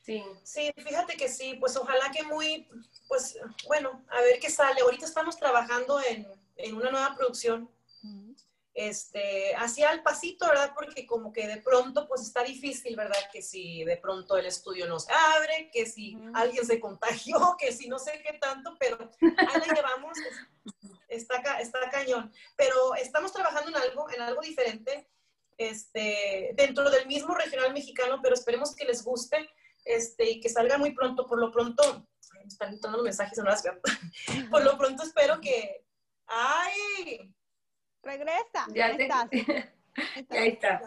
[0.04, 0.22] Sí.
[0.42, 2.68] sí, fíjate que sí, pues ojalá que muy,
[3.08, 4.80] pues bueno, a ver qué sale.
[4.82, 6.26] Ahorita estamos trabajando en,
[6.56, 7.70] en una nueva producción
[8.78, 10.72] este, hacia el pasito, ¿verdad?
[10.72, 13.18] Porque como que de pronto pues está difícil, ¿verdad?
[13.32, 17.72] Que si de pronto el estudio no se abre, que si alguien se contagió, que
[17.72, 20.16] si no sé qué tanto, pero ahí la llevamos,
[21.08, 22.32] está, está cañón.
[22.56, 25.08] Pero estamos trabajando en algo, en algo diferente,
[25.56, 29.50] este, dentro del mismo regional mexicano, pero esperemos que les guste
[29.88, 31.26] este, y que salga muy pronto.
[31.26, 33.80] Por lo pronto, me están entrando los mensajes, no las veo.
[34.50, 35.84] Por lo pronto espero que...
[36.26, 37.34] ¡Ay!
[38.02, 38.66] Regresa.
[38.74, 39.28] Ya, estás.
[40.30, 40.80] Ya está.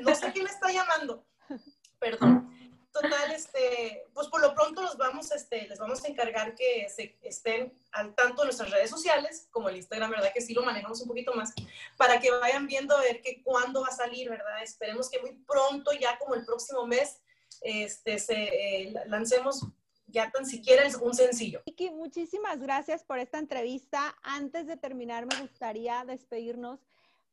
[0.00, 1.24] no sé quién me está llamando.
[2.00, 2.52] Perdón.
[2.94, 7.18] Total, este, pues por lo pronto los vamos, este, les vamos a encargar que se
[7.22, 10.30] estén al tanto de nuestras redes sociales, como el Instagram, ¿verdad?
[10.32, 11.52] Que sí lo manejamos un poquito más,
[11.96, 14.62] para que vayan viendo a ver que cuándo va a salir, ¿verdad?
[14.62, 17.18] Esperemos que muy pronto, ya como el próximo mes,
[17.62, 19.66] este, se eh, lancemos
[20.06, 21.62] ya tan siquiera es un sencillo.
[21.66, 24.14] Vicky, muchísimas gracias por esta entrevista.
[24.22, 26.78] Antes de terminar, me gustaría despedirnos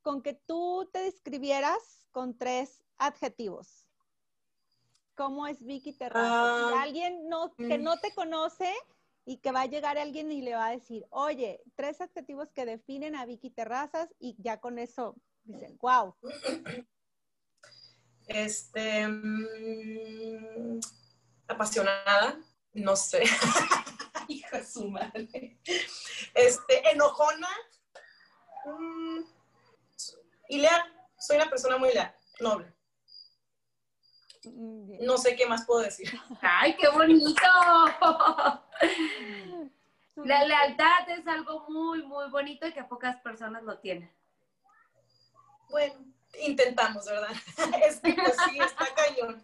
[0.02, 3.91] con que tú te describieras con tres adjetivos.
[5.14, 6.72] ¿Cómo es Vicky Terrazas?
[6.74, 7.82] Ah, alguien no, que mm.
[7.82, 8.72] no te conoce
[9.24, 12.66] y que va a llegar alguien y le va a decir, oye, tres adjetivos que
[12.66, 16.16] definen a Vicky Terrazas y ya con eso dicen, wow.
[18.26, 20.80] Este, mm,
[21.48, 22.40] apasionada,
[22.72, 23.22] no sé.
[24.28, 25.58] Hijo de su madre.
[26.34, 27.48] Este, enojona.
[28.64, 29.20] Mm,
[30.48, 30.82] y leal.
[31.18, 32.74] Soy una persona muy leal, noble.
[34.44, 36.08] No sé qué más puedo decir.
[36.40, 37.42] ¡Ay, qué bonito!
[40.16, 44.12] La lealtad es algo muy, muy bonito y que pocas personas lo tienen.
[45.70, 45.94] Bueno,
[46.40, 47.30] intentamos, ¿verdad?
[47.86, 49.42] Es que pues sí, está cañón.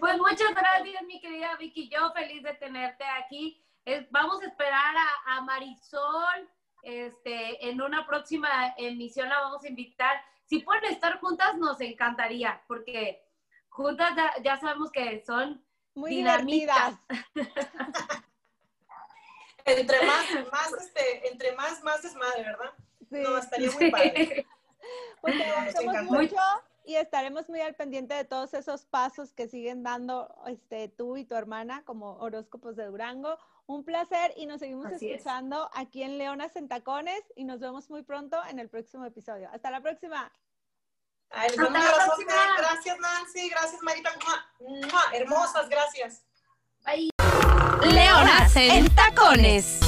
[0.00, 1.88] Pues muchas gracias, mi querida Vicky.
[1.88, 3.62] Yo feliz de tenerte aquí.
[4.10, 4.94] vamos a esperar
[5.26, 6.48] a, Marisol.
[6.82, 10.22] Este, en una próxima emisión la vamos a invitar.
[10.48, 13.22] Si pueden estar juntas, nos encantaría, porque
[13.68, 14.10] juntas
[14.42, 15.62] ya, sabemos que son
[15.94, 16.94] muy dinamitas.
[19.66, 22.72] entre más, más, este, entre más, más desmadre, ¿verdad?
[23.10, 24.46] No, estaría muy padre.
[25.20, 26.36] Pues te agradecemos mucho
[26.84, 31.26] y estaremos muy al pendiente de todos esos pasos que siguen dando este, tú y
[31.26, 33.36] tu hermana como horóscopos de Durango.
[33.68, 38.02] Un placer y nos seguimos escuchando aquí en Leonas en Tacones y nos vemos muy
[38.02, 39.50] pronto en el próximo episodio.
[39.52, 40.32] Hasta la próxima.
[42.56, 44.10] Gracias Nancy, gracias Marita.
[45.12, 46.24] Hermosas, gracias.
[46.86, 47.10] Bye.
[47.82, 49.87] Leonas en Tacones.